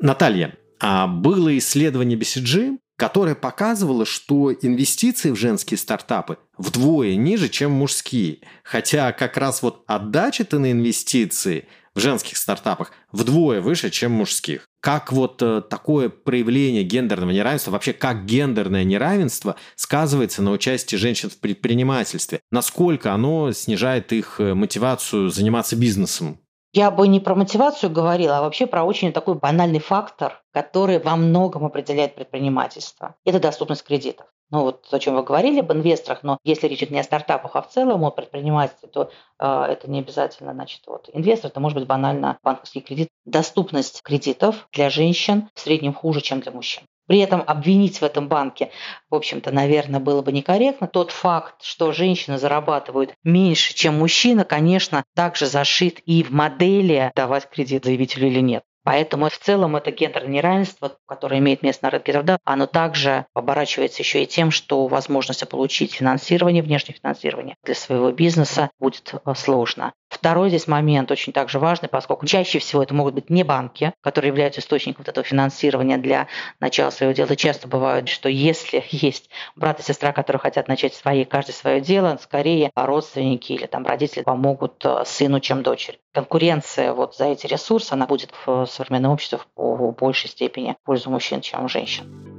Наталья, 0.01 0.55
а 0.81 1.07
было 1.07 1.57
исследование 1.57 2.19
BCG, 2.19 2.79
которое 2.97 3.35
показывало, 3.35 4.05
что 4.05 4.53
инвестиции 4.53 5.31
в 5.31 5.37
женские 5.37 5.79
стартапы 5.79 6.39
вдвое 6.57 7.17
ниже, 7.17 7.49
чем 7.49 7.73
мужские. 7.73 8.39
Хотя 8.63 9.13
как 9.13 9.37
раз 9.37 9.63
вот 9.63 9.85
отдача-то 9.87 10.59
на 10.59 10.73
инвестиции 10.73 11.67
в 11.95 12.01
женских 12.01 12.37
стартапах 12.37 12.93
вдвое 13.13 13.61
выше, 13.61 13.91
чем 13.91 14.13
мужских. 14.13 14.67
Как 14.81 15.13
вот 15.13 15.41
э, 15.43 15.63
такое 15.63 16.09
проявление 16.09 16.83
гендерного 16.83 17.31
неравенства, 17.31 17.71
вообще 17.71 17.93
как 17.93 18.27
гендерное 18.27 18.85
неравенство 18.85 19.57
сказывается 19.77 20.43
на 20.43 20.51
участии 20.51 20.97
женщин 20.97 21.31
в 21.31 21.39
предпринимательстве? 21.39 22.41
Насколько 22.51 23.13
оно 23.15 23.53
снижает 23.53 24.13
их 24.13 24.41
э, 24.41 24.55
мотивацию 24.55 25.31
заниматься 25.31 25.77
бизнесом? 25.77 26.39
Я 26.77 26.91
бы 26.91 27.07
не 27.07 27.21
про 27.21 27.37
мотивацию 27.37 27.89
говорила, 27.89 28.39
а 28.39 28.41
вообще 28.41 28.67
про 28.67 28.83
очень 28.83 29.13
такой 29.13 29.37
банальный 29.37 29.79
фактор, 29.79 30.43
который 30.53 30.99
во 30.99 31.15
многом 31.15 31.65
определяет 31.65 32.17
предпринимательство. 32.17 33.15
Это 33.25 33.39
доступность 33.39 33.85
кредитов. 33.85 34.27
Ну 34.51 34.63
вот 34.63 34.89
о 34.91 34.99
чем 34.99 35.15
вы 35.15 35.23
говорили 35.23 35.61
об 35.61 35.73
инвесторах, 35.73 36.25
но 36.25 36.39
если 36.43 36.67
речь 36.67 36.83
не 36.91 36.99
о 36.99 37.05
стартапах, 37.05 37.55
а 37.55 37.63
в 37.63 37.69
целом 37.69 38.05
о 38.05 38.11
предпринимательстве, 38.11 38.89
то 38.89 39.09
э, 39.39 39.47
это 39.47 39.89
не 39.89 40.01
обязательно, 40.01 40.53
значит, 40.53 40.83
вот 40.89 41.09
инвестор, 41.13 41.53
это 41.53 41.61
может 41.61 41.79
быть 41.79 41.87
банально 41.87 42.39
банковский 42.43 42.81
кредит. 42.81 43.09
Доступность 43.25 44.03
кредитов 44.03 44.69
для 44.73 44.91
женщин 44.91 45.51
в 45.55 45.61
среднем 45.61 45.95
хуже, 45.95 46.23
чем 46.23 46.41
для 46.41 46.51
мужчин. 46.51 46.83
При 47.07 47.19
этом 47.19 47.43
обвинить 47.47 47.99
в 47.99 48.05
этом 48.05 48.29
банке, 48.29 48.71
в 49.11 49.14
общем-то, 49.14 49.51
наверное, 49.51 50.01
было 50.01 50.23
бы 50.23 50.33
некорректно. 50.33 50.87
Тот 50.87 51.11
факт, 51.11 51.62
что 51.62 51.93
женщины 51.93 52.38
зарабатывают 52.38 53.14
меньше, 53.25 53.75
чем 53.75 53.99
мужчина, 53.99 54.45
конечно, 54.45 55.05
также 55.14 55.47
зашит 55.47 56.01
и 56.07 56.23
в 56.23 56.31
модели 56.31 57.12
давать 57.14 57.49
кредит 57.51 57.85
заявителю 57.85 58.29
или 58.29 58.40
нет. 58.40 58.64
Поэтому 58.85 59.31
в 59.31 59.38
целом 59.38 59.77
это 59.77 59.90
гендерное 59.90 60.31
неравенство, 60.31 60.99
которое 61.07 61.40
имеет 61.40 61.62
место 61.62 61.87
на 61.87 61.90
рынке 61.90 62.12
труда, 62.12 62.38
оно 62.45 62.67
также 62.67 63.27
оборачивается 63.33 64.03
еще 64.03 64.23
и 64.23 64.27
тем, 64.27 64.51
что 64.51 64.87
возможность 64.87 65.49
получить 65.49 65.95
финансирование, 65.95 66.62
внешнее 66.62 66.99
финансирование 67.01 67.57
для 67.64 67.75
своего 67.75 68.12
бизнеса 68.12 68.71
будет 68.79 69.14
э, 69.14 69.35
сложно. 69.35 69.95
Второй 70.14 70.48
здесь 70.48 70.68
момент 70.68 71.11
очень 71.11 71.33
также 71.33 71.59
важный, 71.59 71.88
поскольку 71.88 72.24
чаще 72.24 72.61
всего 72.61 72.85
это 72.85 72.94
могут 72.94 73.14
быть 73.14 73.31
не 73.31 73.42
банки, 73.42 73.92
которые 74.00 74.29
являются 74.29 74.61
источником 74.61 75.00
вот 75.00 75.09
этого 75.09 75.24
финансирования 75.27 75.98
для 75.98 76.29
начала 76.61 76.90
своего 76.90 77.12
дела. 77.12 77.35
Часто 77.35 77.66
бывает, 77.66 78.09
что 78.09 78.29
если 78.29 78.85
есть 78.90 79.29
брат 79.57 79.81
и 79.81 79.83
сестра, 79.83 80.12
которые 80.12 80.38
хотят 80.38 80.68
начать 80.68 80.94
свои, 80.94 81.24
каждый 81.24 81.50
свое 81.50 81.81
дело, 81.81 82.16
скорее 82.22 82.70
родственники 82.77 83.53
или 83.53 83.66
там 83.66 83.85
родители 83.85 84.22
помогут 84.22 84.85
э, 84.85 85.03
сыну, 85.05 85.40
чем 85.40 85.64
дочери. 85.64 85.98
Конкуренция 86.12 86.92
вот 86.92 87.16
за 87.16 87.24
эти 87.24 87.48
ресурсы, 87.48 87.92
она 87.92 88.07
будет 88.07 88.33
в 88.46 88.66
современном 88.66 89.11
обществе 89.11 89.40
в 89.57 89.90
большей 89.90 90.31
степени 90.31 90.77
в 90.81 90.87
пользу 90.87 91.11
мужчин, 91.11 91.40
чем 91.40 91.68
женщин. 91.68 92.34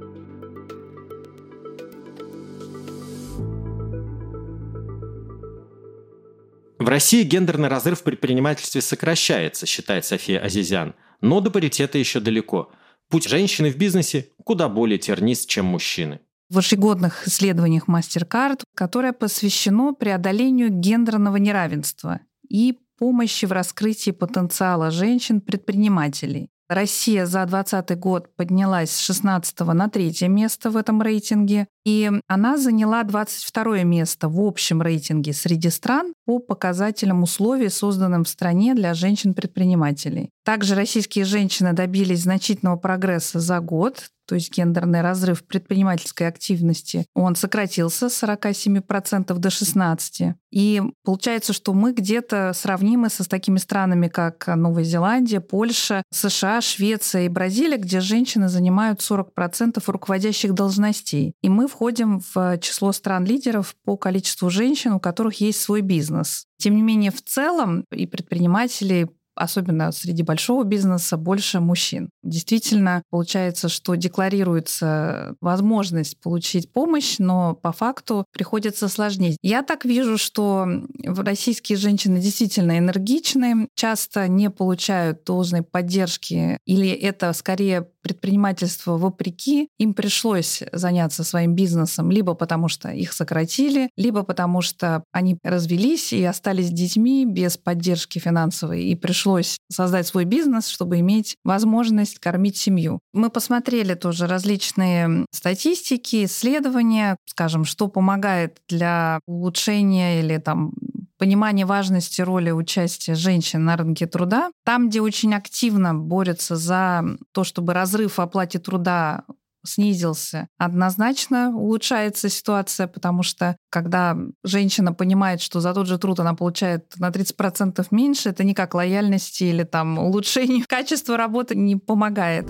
В 6.86 6.88
России 6.88 7.24
гендерный 7.24 7.66
разрыв 7.66 7.98
в 7.98 8.02
предпринимательстве 8.04 8.80
сокращается, 8.80 9.66
считает 9.66 10.04
София 10.04 10.38
Азизян, 10.38 10.94
но 11.20 11.40
до 11.40 11.50
паритета 11.50 11.98
еще 11.98 12.20
далеко. 12.20 12.70
Путь 13.08 13.26
женщины 13.26 13.72
в 13.72 13.76
бизнесе 13.76 14.28
куда 14.44 14.68
более 14.68 14.96
тернист, 14.96 15.48
чем 15.48 15.66
мужчины 15.66 16.20
в 16.48 16.58
ежегодных 16.58 17.26
исследованиях 17.26 17.88
MasterCard, 17.88 18.62
которое 18.76 19.12
посвящено 19.12 19.94
преодолению 19.94 20.68
гендерного 20.70 21.38
неравенства 21.38 22.20
и 22.48 22.78
помощи 22.98 23.46
в 23.46 23.50
раскрытии 23.50 24.12
потенциала 24.12 24.92
женщин-предпринимателей. 24.92 26.50
Россия 26.68 27.26
за 27.26 27.46
2020 27.46 27.98
год 27.98 28.34
поднялась 28.34 28.90
с 28.90 28.98
16 28.98 29.60
на 29.60 29.88
3 29.88 30.28
место 30.28 30.70
в 30.70 30.76
этом 30.76 31.00
рейтинге, 31.00 31.68
и 31.84 32.10
она 32.26 32.56
заняла 32.56 33.04
22 33.04 33.84
место 33.84 34.28
в 34.28 34.40
общем 34.40 34.82
рейтинге 34.82 35.32
среди 35.32 35.70
стран 35.70 36.12
по 36.24 36.40
показателям 36.40 37.22
условий, 37.22 37.68
созданным 37.68 38.24
в 38.24 38.28
стране 38.28 38.74
для 38.74 38.94
женщин-предпринимателей. 38.94 40.30
Также 40.44 40.74
российские 40.74 41.24
женщины 41.24 41.72
добились 41.72 42.22
значительного 42.22 42.76
прогресса 42.76 43.38
за 43.38 43.60
год, 43.60 44.10
то 44.26 44.34
есть 44.34 44.50
гендерный 44.56 45.02
разрыв 45.02 45.44
предпринимательской 45.44 46.28
активности, 46.28 47.06
он 47.14 47.36
сократился 47.36 48.08
с 48.08 48.22
47% 48.22 49.34
до 49.34 49.48
16%. 49.48 50.34
И 50.50 50.82
получается, 51.04 51.52
что 51.52 51.74
мы 51.74 51.92
где-то 51.92 52.52
сравнимы 52.54 53.10
со 53.10 53.24
с 53.26 53.28
такими 53.28 53.58
странами, 53.58 54.08
как 54.08 54.46
Новая 54.46 54.84
Зеландия, 54.84 55.40
Польша, 55.40 56.02
США, 56.10 56.60
Швеция 56.60 57.26
и 57.26 57.28
Бразилия, 57.28 57.76
где 57.76 58.00
женщины 58.00 58.48
занимают 58.48 59.00
40% 59.00 59.82
руководящих 59.86 60.54
должностей. 60.54 61.34
И 61.42 61.48
мы 61.48 61.66
входим 61.66 62.22
в 62.34 62.58
число 62.58 62.92
стран-лидеров 62.92 63.74
по 63.84 63.96
количеству 63.96 64.48
женщин, 64.48 64.92
у 64.92 65.00
которых 65.00 65.40
есть 65.40 65.60
свой 65.60 65.80
бизнес. 65.80 66.46
Тем 66.58 66.76
не 66.76 66.82
менее, 66.82 67.10
в 67.10 67.22
целом 67.22 67.84
и 67.92 68.06
предприниматели 68.06 69.10
особенно 69.36 69.92
среди 69.92 70.22
большого 70.22 70.64
бизнеса, 70.64 71.16
больше 71.16 71.60
мужчин. 71.60 72.10
Действительно, 72.22 73.02
получается, 73.10 73.68
что 73.68 73.94
декларируется 73.94 75.36
возможность 75.40 76.20
получить 76.20 76.72
помощь, 76.72 77.16
но 77.18 77.54
по 77.54 77.72
факту 77.72 78.24
приходится 78.32 78.88
сложнее. 78.88 79.36
Я 79.42 79.62
так 79.62 79.84
вижу, 79.84 80.18
что 80.18 80.66
российские 81.04 81.78
женщины 81.78 82.18
действительно 82.20 82.78
энергичны, 82.78 83.68
часто 83.74 84.28
не 84.28 84.50
получают 84.50 85.24
должной 85.24 85.62
поддержки, 85.62 86.58
или 86.66 86.88
это 86.88 87.32
скорее 87.32 87.88
предпринимательство 88.06 88.96
вопреки, 88.96 89.68
им 89.78 89.92
пришлось 89.92 90.62
заняться 90.72 91.24
своим 91.24 91.56
бизнесом 91.56 92.12
либо 92.12 92.34
потому, 92.34 92.68
что 92.68 92.88
их 92.88 93.12
сократили, 93.12 93.90
либо 93.96 94.22
потому, 94.22 94.62
что 94.62 95.02
они 95.10 95.38
развелись 95.42 96.12
и 96.12 96.22
остались 96.22 96.70
детьми 96.70 97.24
без 97.26 97.56
поддержки 97.56 98.20
финансовой, 98.20 98.84
и 98.84 98.94
пришлось 98.94 99.58
создать 99.68 100.06
свой 100.06 100.24
бизнес, 100.24 100.68
чтобы 100.68 101.00
иметь 101.00 101.34
возможность 101.42 102.20
кормить 102.20 102.56
семью. 102.56 103.00
Мы 103.12 103.28
посмотрели 103.28 103.94
тоже 103.94 104.28
различные 104.28 105.26
статистики, 105.32 106.26
исследования, 106.26 107.16
скажем, 107.26 107.64
что 107.64 107.88
помогает 107.88 108.58
для 108.68 109.18
улучшения 109.26 110.20
или 110.20 110.38
там 110.38 110.72
понимание 111.18 111.66
важности 111.66 112.20
роли 112.20 112.50
участия 112.50 113.14
женщин 113.14 113.64
на 113.64 113.76
рынке 113.76 114.06
труда. 114.06 114.50
Там, 114.64 114.88
где 114.88 115.00
очень 115.00 115.34
активно 115.34 115.94
борются 115.94 116.56
за 116.56 117.04
то, 117.32 117.44
чтобы 117.44 117.74
разрыв 117.74 118.18
в 118.18 118.20
оплате 118.20 118.58
труда 118.58 119.24
снизился. 119.66 120.48
Однозначно 120.58 121.50
улучшается 121.50 122.28
ситуация, 122.28 122.86
потому 122.86 123.22
что 123.22 123.56
когда 123.68 124.16
женщина 124.44 124.92
понимает, 124.92 125.40
что 125.42 125.60
за 125.60 125.74
тот 125.74 125.86
же 125.86 125.98
труд 125.98 126.20
она 126.20 126.34
получает 126.34 126.94
на 126.96 127.10
30% 127.10 127.86
меньше, 127.90 128.30
это 128.30 128.44
никак 128.44 128.74
лояльности 128.74 129.44
или 129.44 129.64
там 129.64 129.98
улучшению 129.98 130.64
качества 130.68 131.16
работы 131.16 131.54
не 131.54 131.76
помогает. 131.76 132.46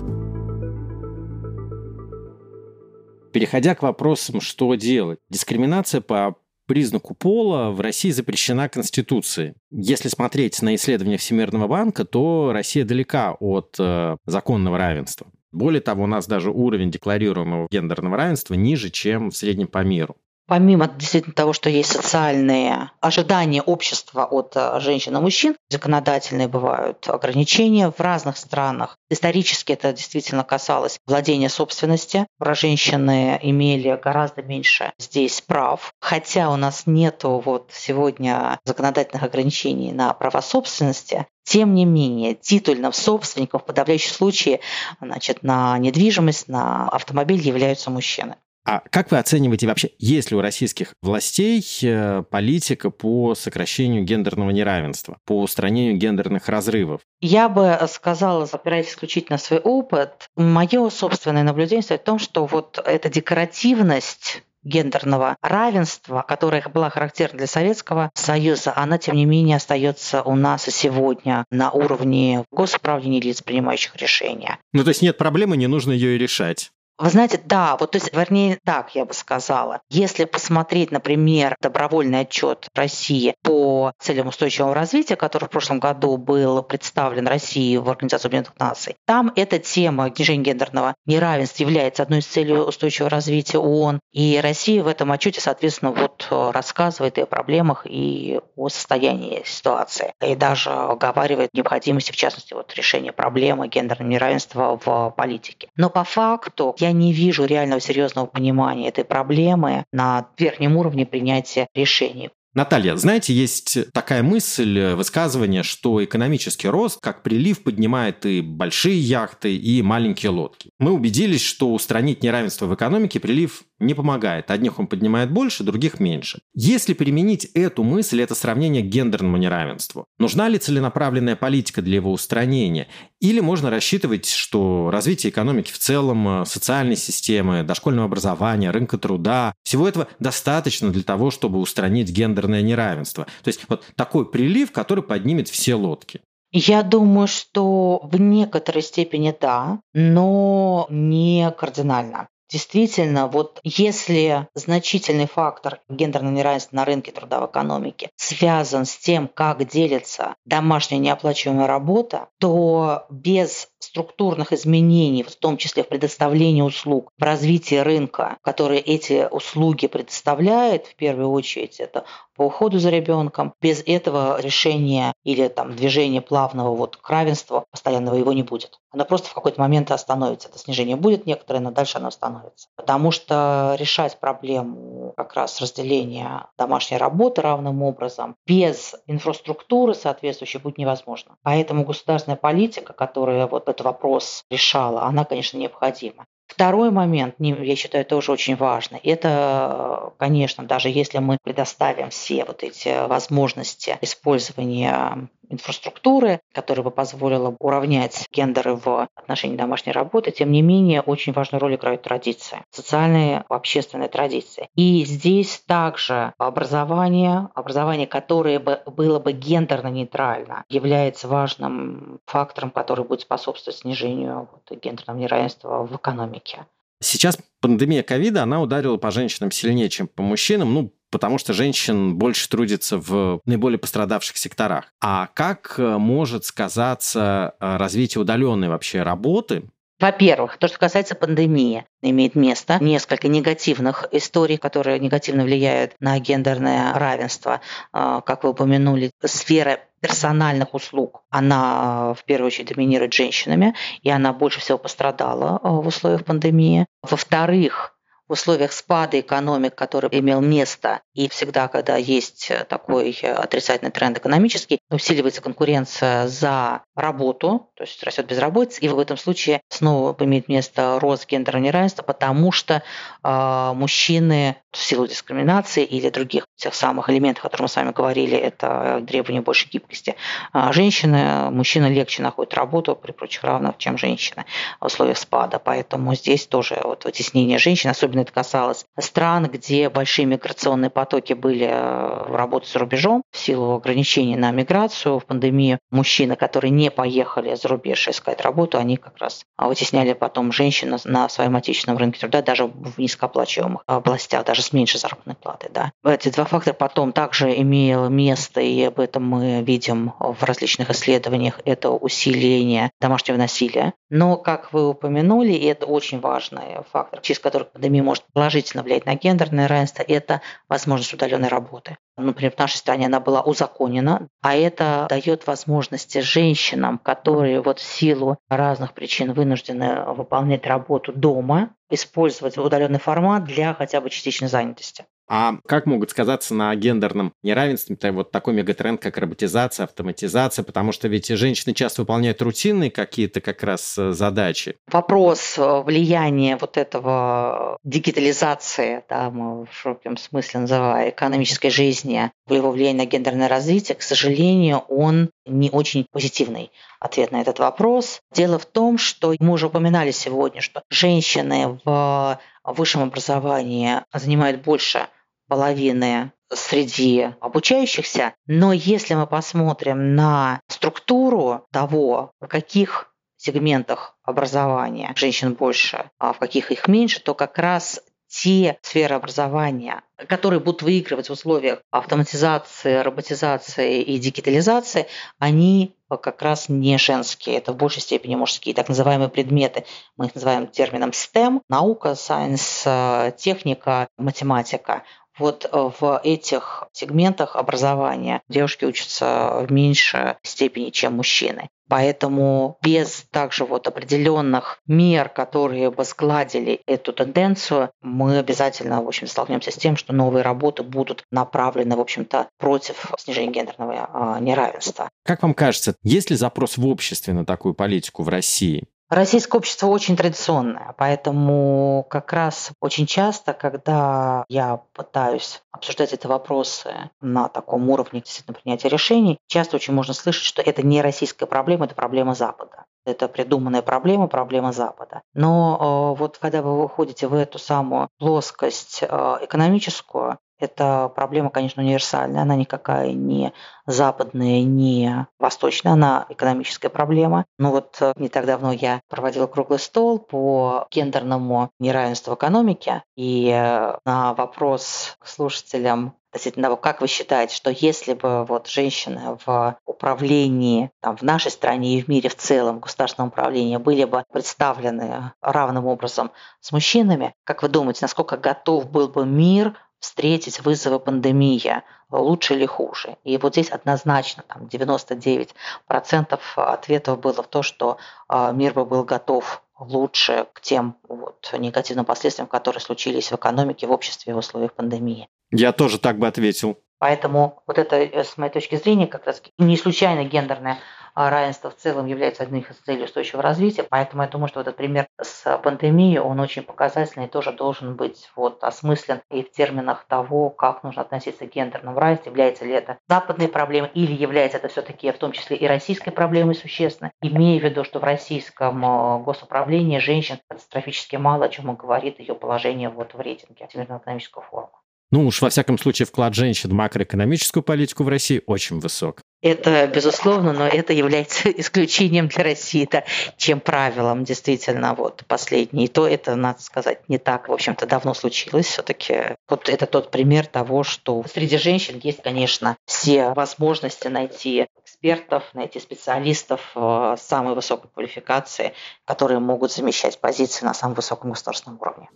Переходя 3.33 3.75
к 3.75 3.83
вопросам, 3.83 4.41
что 4.41 4.73
делать. 4.75 5.19
Дискриминация 5.29 6.01
по 6.01 6.37
признаку 6.67 7.15
пола 7.15 7.71
в 7.71 7.81
России 7.81 8.11
запрещена 8.11 8.69
Конституцией. 8.69 9.55
Если 9.71 10.09
смотреть 10.09 10.61
на 10.61 10.75
исследования 10.75 11.17
Всемирного 11.17 11.67
банка, 11.67 12.05
то 12.05 12.51
Россия 12.53 12.85
далека 12.85 13.35
от 13.39 13.75
э, 13.79 14.17
законного 14.25 14.77
равенства. 14.77 15.27
Более 15.51 15.81
того, 15.81 16.03
у 16.03 16.07
нас 16.07 16.27
даже 16.27 16.51
уровень 16.51 16.91
декларируемого 16.91 17.67
гендерного 17.71 18.17
равенства 18.17 18.53
ниже, 18.53 18.89
чем 18.89 19.31
в 19.31 19.37
среднем 19.37 19.67
по 19.67 19.83
миру. 19.83 20.17
Помимо 20.47 20.87
действительно 20.87 21.35
того, 21.35 21.51
что 21.51 21.69
есть 21.69 21.91
социальные 21.91 22.91
ожидания 23.01 23.61
общества 23.61 24.23
от 24.23 24.53
э, 24.55 24.79
женщин 24.79 25.17
и 25.17 25.19
мужчин, 25.19 25.57
законодательные 25.69 26.47
бывают 26.47 27.09
ограничения 27.09 27.91
в 27.91 27.99
разных 27.99 28.37
странах. 28.37 28.97
Исторически 29.09 29.73
это 29.73 29.91
действительно 29.91 30.45
касалось 30.45 30.99
владения 31.05 31.49
собственности. 31.49 32.27
Про 32.37 32.55
женщины 32.55 33.37
имели 33.41 33.99
гораздо 34.01 34.41
меньше 34.41 34.93
здесь 34.97 35.41
прав. 35.41 35.91
Хотя 35.99 36.49
у 36.49 36.55
нас 36.55 36.83
нету 36.85 37.41
вот 37.43 37.71
сегодня 37.73 38.57
законодательных 38.63 39.23
ограничений 39.23 39.91
на 39.91 40.13
права 40.13 40.41
собственности, 40.41 41.27
тем 41.43 41.75
не 41.75 41.83
менее, 41.83 42.35
титульных 42.35 42.95
собственников 42.95 43.63
в 43.63 43.65
подавляющем 43.65 44.13
случае 44.13 44.61
значит, 45.01 45.43
на 45.43 45.77
недвижимость, 45.77 46.47
на 46.47 46.87
автомобиль 46.87 47.41
являются 47.41 47.89
мужчины. 47.89 48.37
А 48.67 48.81
как 48.89 49.11
вы 49.11 49.17
оцениваете 49.17 49.65
вообще, 49.65 49.91
есть 49.97 50.29
ли 50.29 50.35
у 50.35 50.41
российских 50.41 50.93
властей 51.01 51.65
э, 51.83 52.23
политика 52.29 52.89
по 52.89 53.33
сокращению 53.33 54.03
гендерного 54.03 54.49
неравенства, 54.49 55.19
по 55.25 55.41
устранению 55.41 55.95
гендерных 55.95 56.49
разрывов? 56.49 56.99
Я 57.21 57.47
бы 57.47 57.79
сказала, 57.89 58.45
опираясь 58.51 58.89
исключительно 58.89 59.35
на 59.35 59.37
свой 59.37 59.61
опыт, 59.61 60.27
мое 60.35 60.89
собственное 60.89 61.43
наблюдение 61.43 61.81
стоит 61.81 62.01
в 62.01 62.03
том, 62.03 62.19
что 62.19 62.45
вот 62.45 62.77
эта 62.85 63.07
декоративность 63.07 64.43
гендерного 64.63 65.37
равенства, 65.41 66.25
которая 66.27 66.61
была 66.67 66.89
характерна 66.89 67.37
для 67.37 67.47
Советского 67.47 68.11
Союза, 68.15 68.73
она, 68.75 68.97
тем 68.97 69.15
не 69.15 69.23
менее, 69.23 69.55
остается 69.55 70.21
у 70.23 70.35
нас 70.35 70.67
и 70.67 70.71
сегодня 70.71 71.45
на 71.51 71.71
уровне 71.71 72.43
госуправления 72.51 73.21
лиц, 73.21 73.41
принимающих 73.41 73.95
решения. 73.95 74.59
Ну, 74.73 74.83
то 74.83 74.89
есть 74.89 75.01
нет 75.01 75.17
проблемы, 75.17 75.55
не 75.55 75.67
нужно 75.67 75.93
ее 75.93 76.15
и 76.15 76.17
решать. 76.17 76.71
Вы 76.99 77.09
знаете, 77.09 77.39
да, 77.43 77.77
вот 77.79 77.91
то 77.91 77.97
есть, 77.97 78.11
вернее, 78.13 78.59
так 78.65 78.95
я 78.95 79.05
бы 79.05 79.13
сказала. 79.13 79.81
Если 79.89 80.25
посмотреть, 80.25 80.91
например, 80.91 81.55
добровольный 81.61 82.21
отчет 82.21 82.67
России 82.73 83.35
по 83.43 83.91
целям 83.99 84.27
устойчивого 84.27 84.73
развития, 84.73 85.15
который 85.15 85.45
в 85.45 85.51
прошлом 85.51 85.79
году 85.79 86.17
был 86.17 86.63
представлен 86.63 87.27
России 87.27 87.77
в 87.77 87.87
Организацию 87.89 88.29
Объединенных 88.29 88.59
Наций, 88.59 88.95
там 89.05 89.31
эта 89.35 89.59
тема 89.59 90.11
снижения 90.15 90.43
гендерного 90.43 90.95
неравенства 91.05 91.63
является 91.63 92.01
одной 92.01 92.19
из 92.19 92.25
целей 92.25 92.53
устойчивого 92.53 93.11
развития 93.11 93.59
ООН. 93.59 93.99
И 94.11 94.39
Россия 94.41 94.81
в 94.81 94.87
этом 94.87 95.11
отчете, 95.11 95.39
соответственно, 95.39 95.91
вот 95.91 96.27
рассказывает 96.31 97.19
и 97.19 97.21
о 97.21 97.25
проблемах, 97.27 97.85
и 97.85 98.39
о 98.55 98.69
состоянии 98.69 99.43
ситуации. 99.45 100.13
И 100.25 100.35
даже 100.35 100.71
оговаривает 100.71 101.53
необходимости, 101.53 102.11
в 102.11 102.15
частности, 102.15 102.53
вот 102.53 102.73
решения 102.73 103.11
проблемы 103.11 103.67
гендерного 103.67 104.09
неравенства 104.09 104.79
в 104.83 105.13
политике. 105.15 105.69
Но 105.75 105.91
по 105.91 106.03
факту 106.03 106.75
я 106.79 106.86
я 106.87 106.93
не 106.93 107.13
вижу 107.13 107.45
реального 107.45 107.81
серьезного 107.81 108.25
понимания 108.25 108.89
этой 108.89 109.03
проблемы 109.03 109.85
на 109.91 110.29
верхнем 110.37 110.77
уровне 110.77 111.05
принятия 111.05 111.67
решений. 111.75 112.29
Наталья, 112.53 112.95
знаете, 112.95 113.33
есть 113.33 113.91
такая 113.91 114.23
мысль, 114.23 114.93
высказывание, 114.95 115.61
что 115.61 116.03
экономический 116.03 116.67
рост, 116.69 116.99
как 116.99 117.21
прилив, 117.21 117.61
поднимает 117.61 118.25
и 118.25 118.41
большие 118.41 118.97
яхты, 118.99 119.55
и 119.55 119.83
маленькие 119.83 120.31
лодки. 120.31 120.71
Мы 120.79 120.91
убедились, 120.91 121.43
что 121.43 121.71
устранить 121.71 122.23
неравенство 122.23 122.65
в 122.65 122.73
экономике 122.73 123.19
прилив 123.19 123.61
не 123.79 123.93
помогает. 123.93 124.51
Одних 124.51 124.79
он 124.79 124.87
поднимает 124.87 125.31
больше, 125.31 125.63
других 125.63 125.99
меньше. 125.99 126.39
Если 126.53 126.93
применить 126.93 127.45
эту 127.53 127.83
мысль, 127.83 128.21
это 128.21 128.35
сравнение 128.35 128.81
к 128.83 128.87
гендерному 128.87 129.37
неравенству, 129.37 130.05
нужна 130.19 130.47
ли 130.49 130.57
целенаправленная 130.57 131.35
политика 131.35 131.81
для 131.81 131.95
его 131.95 132.11
устранения? 132.11 132.87
Или 133.19 133.39
можно 133.39 133.69
рассчитывать, 133.69 134.27
что 134.27 134.89
развитие 134.91 135.31
экономики 135.31 135.71
в 135.71 135.77
целом, 135.77 136.45
социальной 136.45 136.95
системы, 136.95 137.63
дошкольного 137.63 138.05
образования, 138.05 138.71
рынка 138.71 138.97
труда, 138.97 139.53
всего 139.63 139.87
этого 139.87 140.07
достаточно 140.19 140.91
для 140.91 141.03
того, 141.03 141.31
чтобы 141.31 141.59
устранить 141.59 142.09
гендерное 142.09 142.61
неравенство? 142.61 143.25
То 143.43 143.47
есть 143.47 143.61
вот 143.67 143.83
такой 143.95 144.29
прилив, 144.29 144.71
который 144.71 145.03
поднимет 145.03 145.49
все 145.49 145.75
лодки. 145.75 146.21
Я 146.51 146.81
думаю, 146.83 147.27
что 147.27 147.99
в 148.03 148.19
некоторой 148.19 148.81
степени 148.81 149.35
да, 149.39 149.79
но 149.93 150.87
не 150.89 151.51
кардинально. 151.51 152.29
Действительно, 152.49 153.27
вот 153.27 153.59
если 153.63 154.47
значительный 154.53 155.27
фактор 155.27 155.81
гендерного 155.89 156.33
неравенства 156.33 156.77
на 156.77 156.85
рынке 156.85 157.11
труда 157.11 157.41
в 157.41 157.47
экономике 157.47 158.09
связан 158.15 158.85
с 158.85 158.95
тем, 158.97 159.27
как 159.27 159.67
делится 159.67 160.35
домашняя 160.45 160.99
неоплачиваемая 160.99 161.67
работа, 161.67 162.29
то 162.39 163.05
без 163.09 163.69
структурных 163.79 164.53
изменений, 164.53 165.23
в 165.23 165.35
том 165.35 165.57
числе 165.57 165.83
в 165.83 165.89
предоставлении 165.89 166.61
услуг, 166.61 167.11
в 167.17 167.23
развитии 167.23 167.75
рынка, 167.75 168.37
которые 168.41 168.79
эти 168.79 169.27
услуги 169.29 169.87
предоставляет, 169.87 170.87
в 170.87 170.95
первую 170.95 171.29
очередь 171.31 171.79
это 171.79 172.05
по 172.37 172.43
уходу 172.43 172.79
за 172.79 172.89
ребенком. 172.89 173.53
Без 173.61 173.83
этого 173.85 174.39
решения 174.39 175.13
или 175.23 175.47
там 175.47 175.75
движения 175.75 176.21
плавного 176.21 176.75
вот 176.75 176.95
к 176.95 177.09
равенству 177.09 177.65
постоянного 177.71 178.15
его 178.15 178.31
не 178.31 178.43
будет. 178.43 178.79
Оно 178.91 179.03
просто 179.05 179.29
в 179.29 179.33
какой-то 179.33 179.59
момент 179.59 179.91
остановится. 179.91 180.47
Это 180.47 180.57
снижение 180.59 180.95
будет 180.95 181.25
некоторое, 181.25 181.59
но 181.59 181.71
дальше 181.71 181.97
оно 181.97 182.07
остановится. 182.07 182.69
Потому 182.75 183.11
что 183.11 183.75
решать 183.77 184.19
проблему 184.19 185.13
как 185.17 185.33
раз 185.33 185.59
разделения 185.59 186.47
домашней 186.57 186.97
работы 186.97 187.41
равным 187.41 187.83
образом 187.83 188.35
без 188.45 188.95
инфраструктуры 189.07 189.93
соответствующей 189.93 190.59
будет 190.59 190.77
невозможно. 190.77 191.35
Поэтому 191.43 191.83
государственная 191.83 192.37
политика, 192.37 192.93
которая 192.93 193.47
вот 193.47 193.67
этот 193.67 193.85
вопрос 193.85 194.43
решала, 194.49 195.03
она, 195.03 195.25
конечно, 195.25 195.57
необходима. 195.57 196.25
Второй 196.47 196.91
момент, 196.91 197.35
я 197.39 197.75
считаю, 197.75 198.05
тоже 198.05 198.31
очень 198.31 198.55
важно. 198.55 198.99
Это, 199.03 200.13
конечно, 200.17 200.63
даже 200.63 200.89
если 200.89 201.19
мы 201.19 201.37
предоставим 201.43 202.09
все 202.09 202.45
вот 202.45 202.63
эти 202.63 203.07
возможности 203.07 203.97
использования 204.01 205.29
инфраструктуры, 205.49 206.41
которая 206.53 206.83
бы 206.83 206.91
позволила 206.91 207.55
уравнять 207.59 208.27
гендеры 208.31 208.75
в 208.75 209.07
отношении 209.15 209.55
домашней 209.55 209.91
работы, 209.91 210.31
тем 210.31 210.51
не 210.51 210.61
менее 210.61 211.01
очень 211.01 211.33
важную 211.33 211.61
роль 211.61 211.75
играют 211.75 212.01
традиции, 212.01 212.63
социальные, 212.71 213.45
общественные 213.49 214.09
традиции. 214.09 214.69
И 214.75 215.05
здесь 215.05 215.63
также 215.65 216.33
образование, 216.37 217.49
образование, 217.55 218.07
которое 218.07 218.59
бы, 218.59 218.81
было 218.85 219.19
бы 219.19 219.31
гендерно 219.31 219.87
нейтрально, 219.87 220.63
является 220.69 221.27
важным 221.27 222.19
фактором, 222.25 222.71
который 222.71 223.05
будет 223.05 223.21
способствовать 223.21 223.79
снижению 223.79 224.49
вот, 224.51 224.79
гендерного 224.79 225.17
неравенства 225.17 225.85
в 225.85 225.95
экономике. 225.95 226.65
Сейчас 226.99 227.37
пандемия 227.61 228.03
ковида, 228.03 228.43
она 228.43 228.61
ударила 228.61 228.97
по 228.97 229.11
женщинам 229.11 229.51
сильнее, 229.51 229.89
чем 229.89 230.07
по 230.07 230.23
мужчинам. 230.23 230.73
Ну, 230.73 230.93
потому 231.11 231.37
что 231.37 231.53
женщин 231.53 232.15
больше 232.17 232.49
трудится 232.49 232.97
в 232.97 233.41
наиболее 233.45 233.77
пострадавших 233.77 234.37
секторах. 234.37 234.93
А 235.01 235.27
как 235.33 235.75
э, 235.77 235.97
может 235.97 236.45
сказаться 236.45 237.55
э, 237.59 237.77
развитие 237.77 238.21
удаленной 238.21 238.69
вообще 238.69 239.03
работы 239.03 239.69
во-первых, 239.99 240.57
то, 240.57 240.67
что 240.67 240.77
касается 240.77 241.15
пандемии, 241.15 241.85
имеет 242.01 242.35
место 242.35 242.77
несколько 242.81 243.27
негативных 243.27 244.07
историй, 244.11 244.57
которые 244.57 244.99
негативно 244.99 245.43
влияют 245.43 245.93
на 245.99 246.19
гендерное 246.19 246.93
равенство. 246.93 247.61
Э, 247.93 248.21
как 248.25 248.43
вы 248.43 248.51
упомянули, 248.51 249.11
сфера 249.23 249.79
персональных 249.99 250.75
услуг, 250.75 251.23
она 251.29 252.13
в 252.13 252.23
первую 252.25 252.47
очередь 252.47 252.67
доминирует 252.67 253.13
женщинами, 253.13 253.73
и 254.03 254.09
она 254.11 254.31
больше 254.31 254.59
всего 254.59 254.77
пострадала 254.77 255.59
в 255.63 255.87
условиях 255.87 256.23
пандемии. 256.23 256.85
Во-вторых, 257.01 257.96
в 258.27 258.33
условиях 258.33 258.71
спада 258.71 259.19
экономик, 259.19 259.75
который 259.75 260.09
имел 260.11 260.41
место, 260.41 261.01
и 261.13 261.29
всегда, 261.29 261.67
когда 261.67 261.95
есть 261.95 262.51
такой 262.69 263.11
отрицательный 263.11 263.91
тренд 263.91 264.17
экономический, 264.17 264.79
усиливается 264.89 265.41
конкуренция 265.41 266.27
за 266.27 266.81
работу, 266.95 267.69
то 267.75 267.83
есть 267.83 268.01
растет 268.03 268.27
безработица, 268.27 268.81
и 268.81 268.87
в 268.87 268.99
этом 268.99 269.17
случае 269.17 269.61
снова 269.69 270.15
имеет 270.19 270.47
место 270.47 270.99
рост 270.99 271.27
гендерного 271.27 271.63
неравенства, 271.63 272.03
потому 272.03 272.51
что 272.51 272.83
э, 273.23 273.71
мужчины 273.75 274.57
в 274.71 274.77
силу 274.77 275.07
дискриминации 275.07 275.83
или 275.83 276.09
других 276.09 276.45
тех 276.55 276.73
самых 276.73 277.09
элементов, 277.09 277.45
о 277.45 277.47
которых 277.47 277.61
мы 277.61 277.67
с 277.69 277.75
вами 277.75 277.91
говорили, 277.91 278.37
это 278.37 279.03
требование 279.07 279.41
большей 279.41 279.69
гибкости. 279.69 280.15
А 280.53 280.71
женщины, 280.71 281.49
мужчины 281.49 281.87
легче 281.87 282.21
находят 282.21 282.53
работу 282.53 282.95
при 282.95 283.11
прочих 283.11 283.43
равных, 283.43 283.77
чем 283.77 283.97
женщины 283.97 284.45
в 284.79 284.85
условиях 284.85 285.17
спада. 285.17 285.59
Поэтому 285.59 286.13
здесь 286.15 286.45
тоже 286.45 286.79
вот 286.83 287.05
вытеснение 287.05 287.57
женщин, 287.57 287.89
особенно 287.89 288.16
особенно 288.17 288.21
это 288.21 288.31
касалось 288.33 288.85
стран, 288.99 289.45
где 289.45 289.89
большие 289.89 290.25
миграционные 290.25 290.89
потоки 290.89 291.33
были 291.33 291.67
в 291.67 292.35
работе 292.35 292.69
за 292.71 292.79
рубежом 292.79 293.23
в 293.31 293.37
силу 293.37 293.75
ограничений 293.75 294.35
на 294.35 294.51
миграцию 294.51 295.19
в 295.19 295.25
пандемию. 295.25 295.79
Мужчины, 295.91 296.35
которые 296.35 296.71
не 296.71 296.91
поехали 296.91 297.55
за 297.55 297.67
рубеж 297.67 298.07
искать 298.07 298.41
работу, 298.41 298.77
они 298.77 298.97
как 298.97 299.17
раз 299.17 299.43
вытесняли 299.57 300.13
потом 300.13 300.51
женщин 300.51 300.97
на 301.05 301.29
своем 301.29 301.55
отечественном 301.55 301.97
рынке 301.97 302.19
труда, 302.19 302.41
даже 302.41 302.65
в 302.65 302.97
низкооплачиваемых 302.97 303.83
областях, 303.85 304.45
даже 304.45 304.61
с 304.61 304.73
меньшей 304.73 304.99
заработной 304.99 305.35
платой. 305.35 305.69
Да. 305.73 305.91
Эти 306.03 306.29
два 306.29 306.45
фактора 306.45 306.73
потом 306.73 307.11
также 307.11 307.53
имело 307.59 308.07
место, 308.07 308.61
и 308.61 308.83
об 308.83 308.99
этом 308.99 309.25
мы 309.27 309.61
видим 309.61 310.13
в 310.19 310.43
различных 310.43 310.89
исследованиях, 310.89 311.59
это 311.65 311.89
усиление 311.91 312.91
домашнего 312.99 313.37
насилия. 313.37 313.93
Но, 314.09 314.37
как 314.37 314.73
вы 314.73 314.89
упомянули, 314.89 315.51
и 315.51 315.65
это 315.65 315.85
очень 315.85 316.19
важный 316.19 316.83
фактор, 316.91 317.21
через 317.21 317.39
который 317.39 317.65
пандемия 317.65 318.03
может 318.07 318.23
положительно 318.33 318.83
влиять 318.83 319.05
на 319.05 319.15
гендерное 319.15 319.67
равенство, 319.67 320.01
это 320.01 320.41
возможность 320.69 321.13
удаленной 321.13 321.49
работы. 321.49 321.97
Например, 322.15 322.53
в 322.53 322.57
нашей 322.57 322.77
стране 322.77 323.07
она 323.07 323.19
была 323.19 323.41
узаконена, 323.41 324.29
а 324.41 324.55
это 324.55 325.05
дает 325.09 325.45
возможности 325.45 326.19
женщинам, 326.19 326.97
которые 326.97 327.61
вот 327.61 327.79
в 327.79 327.83
силу 327.83 328.37
разных 328.49 328.93
причин 328.93 329.33
вынуждены 329.33 330.05
выполнять 330.13 330.65
работу 330.65 331.11
дома, 331.11 331.75
использовать 331.89 332.57
удаленный 332.57 332.99
формат 332.99 333.43
для 333.43 333.73
хотя 333.73 333.99
бы 333.99 334.09
частичной 334.09 334.47
занятости. 334.47 335.05
А 335.29 335.57
как 335.65 335.85
могут 335.85 336.11
сказаться 336.11 336.53
на 336.53 336.73
гендерном 336.75 337.33
неравенстве 337.43 337.97
вот 338.11 338.31
такой 338.31 338.53
мегатренд, 338.53 339.01
как 339.01 339.17
роботизация, 339.17 339.83
автоматизация? 339.83 340.63
Потому 340.63 340.91
что 340.91 341.07
ведь 341.07 341.27
женщины 341.27 341.73
часто 341.73 342.01
выполняют 342.01 342.41
рутинные 342.41 342.91
какие-то 342.91 343.41
как 343.41 343.63
раз 343.63 343.97
э, 343.97 344.13
задачи. 344.13 344.77
Вопрос 344.91 345.57
э, 345.57 345.81
влияния 345.81 346.57
вот 346.57 346.77
этого 346.77 347.77
дигитализации, 347.83 349.03
да, 349.09 349.29
мы 349.29 349.65
в 349.65 349.73
широком 349.73 350.17
смысле 350.17 350.61
называя, 350.61 351.09
экономической 351.09 351.69
жизни, 351.69 352.31
его 352.47 352.71
влияние 352.71 353.05
на 353.05 353.09
гендерное 353.09 353.47
развитие, 353.49 353.95
к 353.95 354.01
сожалению, 354.01 354.79
он 354.87 355.29
не 355.45 355.69
очень 355.69 356.05
позитивный 356.11 356.71
ответ 356.99 357.31
на 357.31 357.41
этот 357.41 357.59
вопрос. 357.59 358.21
Дело 358.33 358.59
в 358.59 358.65
том, 358.65 358.97
что 358.97 359.35
мы 359.39 359.53
уже 359.53 359.67
упоминали 359.67 360.11
сегодня, 360.11 360.61
что 360.61 360.83
женщины 360.89 361.79
в 361.85 362.39
высшем 362.63 363.03
образовании 363.03 364.01
занимают 364.13 364.61
больше 364.61 365.07
половины 365.47 366.31
среди 366.51 367.29
обучающихся, 367.41 368.33
но 368.45 368.71
если 368.73 369.13
мы 369.15 369.27
посмотрим 369.27 370.15
на 370.15 370.61
структуру 370.67 371.65
того, 371.71 372.31
в 372.39 372.47
каких 372.47 373.13
сегментах 373.37 374.17
образования 374.23 375.13
женщин 375.15 375.53
больше, 375.53 376.09
а 376.19 376.33
в 376.33 376.39
каких 376.39 376.71
их 376.71 376.87
меньше, 376.87 377.21
то 377.21 377.33
как 377.33 377.57
раз 377.57 378.01
те 378.29 378.77
сферы 378.81 379.15
образования, 379.15 380.01
которые 380.27 380.59
будут 380.59 380.81
выигрывать 380.81 381.29
в 381.29 381.31
условиях 381.31 381.79
автоматизации, 381.91 382.97
роботизации 382.97 384.01
и 384.01 384.17
дигитализации, 384.17 385.07
они 385.39 385.95
как 386.09 386.41
раз 386.41 386.67
не 386.67 386.97
женские, 386.97 387.57
это 387.57 387.71
в 387.71 387.77
большей 387.77 388.01
степени 388.01 388.35
мужские, 388.35 388.75
так 388.75 388.89
называемые 388.89 389.29
предметы. 389.29 389.85
Мы 390.17 390.25
их 390.25 390.35
называем 390.35 390.67
термином 390.67 391.11
STEM, 391.11 391.61
наука, 391.69 392.09
science, 392.11 393.33
техника, 393.37 394.07
математика. 394.17 395.03
Вот 395.39 395.65
э, 395.65 395.91
в 395.99 396.21
этих 396.23 396.87
сегментах 396.91 397.55
образования 397.55 398.41
девушки 398.49 398.85
учатся 398.85 399.65
в 399.67 399.71
меньшей 399.71 400.35
степени, 400.43 400.89
чем 400.89 401.15
мужчины. 401.15 401.69
Поэтому 401.89 402.77
без 402.81 403.25
также 403.31 403.63
вот 403.63 403.87
определенных 403.87 404.79
мер, 404.87 405.29
которые 405.29 405.89
бы 405.89 406.03
сгладили 406.03 406.81
эту 406.85 407.13
тенденцию, 407.13 407.91
мы 408.01 408.39
обязательно, 408.39 409.01
в 409.01 409.07
общем, 409.07 409.27
столкнемся 409.27 409.71
с 409.71 409.75
тем, 409.75 409.95
что 409.95 410.13
новые 410.13 410.43
работы 410.43 410.83
будут 410.83 411.23
направлены, 411.31 411.95
в 411.95 412.01
общем-то, 412.01 412.49
против 412.57 413.11
снижения 413.17 413.51
гендерного 413.51 414.09
а, 414.11 414.39
неравенства. 414.39 415.09
Как 415.23 415.43
вам 415.43 415.53
кажется, 415.53 415.95
есть 416.03 416.29
ли 416.29 416.35
запрос 416.35 416.77
в 416.77 416.85
обществе 416.85 417.33
на 417.33 417.45
такую 417.45 417.73
политику 417.73 418.23
в 418.23 418.29
России? 418.29 418.87
Российское 419.09 419.57
общество 419.57 419.87
очень 419.87 420.17
традиционное, 420.17 420.93
поэтому 420.97 422.05
как 422.09 422.33
раз 422.33 422.71
очень 422.81 423.05
часто, 423.05 423.53
когда 423.53 424.43
я 424.49 424.81
пытаюсь 424.93 425.61
обсуждать 425.71 426.11
эти 426.11 426.27
вопросы 426.27 427.09
на 427.21 427.47
таком 427.47 427.89
уровне 427.89 428.19
действительно 428.19 428.57
принятия 428.61 428.89
решений, 428.89 429.37
часто 429.47 429.77
очень 429.77 429.93
можно 429.93 430.13
слышать, 430.13 430.43
что 430.43 430.61
это 430.61 430.83
не 430.83 431.01
российская 431.01 431.45
проблема, 431.45 431.85
это 431.85 431.95
проблема 431.95 432.35
Запада. 432.35 432.83
Это 433.05 433.29
придуманная 433.29 433.81
проблема, 433.81 434.27
проблема 434.27 434.73
Запада. 434.73 435.21
Но 435.33 436.13
э, 436.15 436.19
вот 436.19 436.37
когда 436.39 436.61
вы 436.61 436.81
выходите 436.81 437.27
в 437.27 437.33
эту 437.33 437.57
самую 437.57 438.09
плоскость 438.19 439.01
э, 439.01 439.37
экономическую, 439.41 440.39
эта 440.59 441.09
проблема, 441.09 441.49
конечно, 441.49 441.83
универсальная, 441.83 442.41
она 442.41 442.55
никакая 442.55 443.11
не 443.11 443.53
западная, 443.85 444.63
не 444.63 445.27
восточная, 445.39 445.93
она 445.93 446.25
экономическая 446.29 446.89
проблема. 446.89 447.45
Но 447.57 447.71
вот 447.71 447.97
э, 448.01 448.13
не 448.17 448.29
так 448.29 448.45
давно 448.45 448.71
я 448.71 449.01
проводила 449.09 449.47
круглый 449.47 449.79
стол 449.79 450.19
по 450.19 450.87
гендерному 450.91 451.69
неравенству 451.79 452.31
в 452.31 452.35
экономике, 452.35 453.03
и 453.15 453.49
э, 453.49 453.97
на 454.05 454.33
вопрос 454.33 455.15
к 455.19 455.27
слушателям 455.27 456.15
относительно 456.31 456.67
того, 456.67 456.77
как 456.77 457.01
вы 457.01 457.07
считаете, 457.07 457.55
что 457.55 457.71
если 457.71 458.13
бы 458.13 458.45
вот 458.45 458.67
женщины 458.67 459.37
в 459.45 459.77
управлении 459.85 460.91
там, 461.01 461.17
в 461.17 461.23
нашей 461.23 461.51
стране 461.51 461.97
и 461.97 462.01
в 462.01 462.07
мире 462.07 462.29
в 462.29 462.35
целом, 462.35 462.77
в 462.77 462.81
государственном 462.81 463.29
управлении, 463.29 463.77
были 463.77 464.03
бы 464.03 464.23
представлены 464.31 465.31
равным 465.41 465.85
образом 465.85 466.31
с 466.59 466.71
мужчинами, 466.71 467.33
как 467.43 467.63
вы 467.63 467.69
думаете, 467.69 467.99
насколько 468.03 468.37
готов 468.37 468.89
был 468.89 469.07
бы 469.07 469.25
мир 469.25 469.73
встретить 469.99 470.59
вызовы 470.61 470.99
пандемии, 470.99 471.83
лучше 472.11 472.53
или 472.53 472.65
хуже. 472.65 473.17
И 473.23 473.37
вот 473.37 473.53
здесь 473.53 473.69
однозначно 473.69 474.43
там 474.47 474.63
99% 474.65 476.39
ответов 476.55 477.19
было 477.19 477.43
в 477.43 477.47
то, 477.47 477.63
что 477.63 477.97
а, 478.27 478.51
мир 478.51 478.73
бы 478.73 478.85
был 478.85 479.03
готов 479.03 479.63
лучше 479.79 480.47
к 480.53 480.61
тем 480.61 480.95
вот 481.07 481.49
негативным 481.57 482.05
последствиям, 482.05 482.47
которые 482.47 482.81
случились 482.81 483.31
в 483.31 483.35
экономике, 483.35 483.87
в 483.87 483.91
обществе 483.91 484.33
в 484.33 484.37
условиях 484.37 484.73
пандемии. 484.73 485.27
Я 485.51 485.71
тоже 485.71 485.99
так 485.99 486.17
бы 486.17 486.27
ответил. 486.27 486.77
Поэтому 486.99 487.61
вот 487.67 487.77
это, 487.77 487.97
э, 487.97 488.23
с 488.23 488.37
моей 488.37 488.51
точки 488.51 488.75
зрения, 488.75 489.05
как 489.05 489.25
раз 489.25 489.41
не 489.59 489.77
случайно 489.77 490.23
гендерное 490.23 490.73
а 490.73 490.79
равенство 491.17 491.71
в 491.71 491.75
целом 491.75 492.05
является 492.05 492.43
одной 492.43 492.61
из 492.61 492.75
целей 492.85 493.03
устойчивого 493.03 493.41
развития. 493.43 493.83
Поэтому 493.83 494.21
я 494.21 494.27
думаю, 494.27 494.47
что 494.47 494.61
этот 494.61 494.75
пример 494.75 495.07
с 495.19 495.57
пандемией, 495.57 496.19
он 496.19 496.39
очень 496.39 496.61
показательный 496.61 497.25
и 497.25 497.29
тоже 497.29 497.51
должен 497.51 497.95
быть 497.95 498.29
вот 498.35 498.63
осмыслен 498.63 499.21
и 499.31 499.43
в 499.43 499.51
терминах 499.51 500.05
того, 500.07 500.49
как 500.49 500.83
нужно 500.83 501.01
относиться 501.01 501.47
к 501.47 501.53
гендерному 501.53 501.99
равенству, 501.99 502.29
является 502.29 502.65
ли 502.65 502.73
это 502.73 502.97
западной 503.09 503.47
проблемой 503.47 503.89
или 503.93 504.13
является 504.13 504.57
это 504.57 504.67
все-таки 504.67 505.11
в 505.11 505.17
том 505.17 505.31
числе 505.31 505.57
и 505.57 505.67
российской 505.67 506.11
проблемой 506.11 506.55
существенно, 506.55 507.11
имея 507.21 507.59
в 507.59 507.63
виду, 507.63 507.83
что 507.83 507.99
в 507.99 508.03
российском 508.03 508.85
э, 508.85 509.23
госуправлении 509.23 509.99
женщин 509.99 510.39
катастрофически 510.47 511.15
мало, 511.15 511.45
о 511.45 511.49
чем 511.49 511.75
говорит 511.75 512.19
ее 512.19 512.35
положение 512.35 512.89
вот 512.89 513.13
в 513.13 513.19
рейтинге 513.19 513.67
Всемирного 513.67 513.99
экономического 513.99 514.43
форума. 514.43 514.71
Ну 515.09 515.25
уж, 515.25 515.41
во 515.41 515.49
всяком 515.49 515.77
случае, 515.77 516.05
вклад 516.05 516.35
женщин 516.35 516.69
в 516.69 516.73
макроэкономическую 516.73 517.63
политику 517.63 518.03
в 518.03 518.09
России 518.09 518.41
очень 518.45 518.79
высок. 518.79 519.21
Это 519.41 519.85
безусловно, 519.87 520.51
но 520.51 520.67
это 520.67 520.93
является 520.93 521.49
исключением 521.59 522.27
для 522.27 522.43
России, 522.43 522.83
это 522.83 523.03
чем 523.37 523.59
правилом, 523.59 524.23
действительно, 524.23 524.95
вот 524.95 525.23
последний. 525.27 525.85
И 525.85 525.87
то 525.87 526.07
это, 526.07 526.35
надо 526.35 526.61
сказать, 526.61 527.07
не 527.07 527.19
так, 527.19 527.47
в 527.47 527.53
общем-то, 527.53 527.85
давно 527.85 528.13
случилось 528.13 528.65
все-таки. 528.65 529.35
Вот 529.47 529.69
это 529.69 529.85
тот 529.85 530.09
пример 530.09 530.47
того, 530.47 530.83
что 530.83 531.23
среди 531.31 531.57
женщин 531.57 531.99
есть, 532.03 532.23
конечно, 532.23 532.77
все 532.85 533.33
возможности 533.33 534.07
найти 534.07 534.67
экспертов, 534.83 535.43
найти 535.53 535.79
специалистов 535.79 536.71
э, 536.75 537.15
самой 537.19 537.53
высокой 537.53 537.89
квалификации, 537.93 538.73
которые 539.05 539.39
могут 539.39 539.71
замещать 539.71 540.19
позиции 540.19 540.65
на 540.65 540.73
самом 540.73 540.95
высоком 540.95 541.31
государственном 541.31 541.79
уровне. 541.79 542.09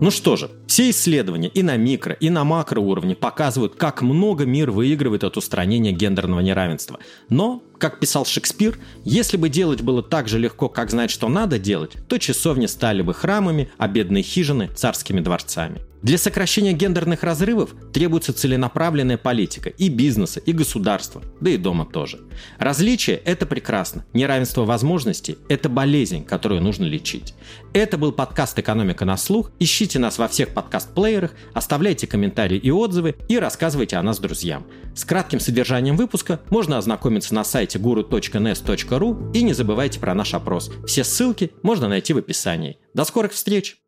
Ну 0.00 0.10
что 0.10 0.36
же, 0.36 0.50
все 0.66 0.90
исследования 0.90 1.48
и 1.48 1.62
на 1.62 1.76
микро, 1.76 2.14
и 2.14 2.30
на 2.30 2.44
макро 2.44 2.80
уровне 2.80 3.14
показывают, 3.14 3.76
как 3.76 4.02
много 4.02 4.44
мир 4.44 4.70
выигрывает 4.70 5.24
от 5.24 5.36
устранения 5.36 5.92
гендерного 5.92 6.40
неравенства. 6.40 6.98
Но 7.28 7.62
как 7.78 8.00
писал 8.00 8.24
Шекспир, 8.24 8.78
если 9.04 9.36
бы 9.36 9.48
делать 9.48 9.82
было 9.82 10.02
так 10.02 10.28
же 10.28 10.38
легко, 10.38 10.68
как 10.68 10.90
знать, 10.90 11.10
что 11.10 11.28
надо 11.28 11.58
делать, 11.58 11.92
то 12.08 12.18
часовни 12.18 12.66
стали 12.66 13.02
бы 13.02 13.14
храмами, 13.14 13.70
а 13.78 13.88
бедные 13.88 14.22
хижины– 14.22 14.70
царскими 14.76 15.20
дворцами. 15.20 15.80
Для 16.06 16.18
сокращения 16.18 16.72
гендерных 16.72 17.24
разрывов 17.24 17.70
требуется 17.92 18.32
целенаправленная 18.32 19.16
политика 19.16 19.70
и 19.70 19.88
бизнеса, 19.88 20.38
и 20.38 20.52
государства, 20.52 21.20
да 21.40 21.50
и 21.50 21.56
дома 21.56 21.84
тоже. 21.84 22.20
Различие– 22.58 23.16
это 23.24 23.44
прекрасно. 23.44 24.04
Неравенство 24.12 24.64
возможностей– 24.64 25.36
это 25.48 25.68
болезнь, 25.68 26.24
которую 26.24 26.62
нужно 26.62 26.84
лечить. 26.84 27.34
Это 27.72 27.98
был 27.98 28.12
подкаст 28.12 28.56
«Экономика 28.56 29.04
на 29.04 29.16
слух». 29.16 29.50
Ищите 29.58 29.98
нас 29.98 30.18
во 30.18 30.28
всех 30.28 30.50
подкаст-плеерах, 30.50 31.32
оставляйте 31.54 32.06
комментарии 32.06 32.58
и 32.58 32.70
отзывы 32.70 33.16
и 33.28 33.36
рассказывайте 33.40 33.96
о 33.96 34.02
нас 34.04 34.20
друзьям. 34.20 34.64
С 34.94 35.04
кратким 35.04 35.40
содержанием 35.40 35.96
выпуска 35.96 36.40
можно 36.50 36.78
ознакомиться 36.78 37.34
на 37.34 37.42
сайте 37.42 37.65
сайте 37.66 37.78
guru.nes.ru 37.78 39.32
и 39.32 39.42
не 39.42 39.52
забывайте 39.52 39.98
про 39.98 40.14
наш 40.14 40.34
опрос. 40.34 40.70
Все 40.86 41.02
ссылки 41.02 41.50
можно 41.62 41.88
найти 41.88 42.12
в 42.12 42.18
описании. 42.18 42.78
До 42.94 43.04
скорых 43.04 43.32
встреч! 43.32 43.85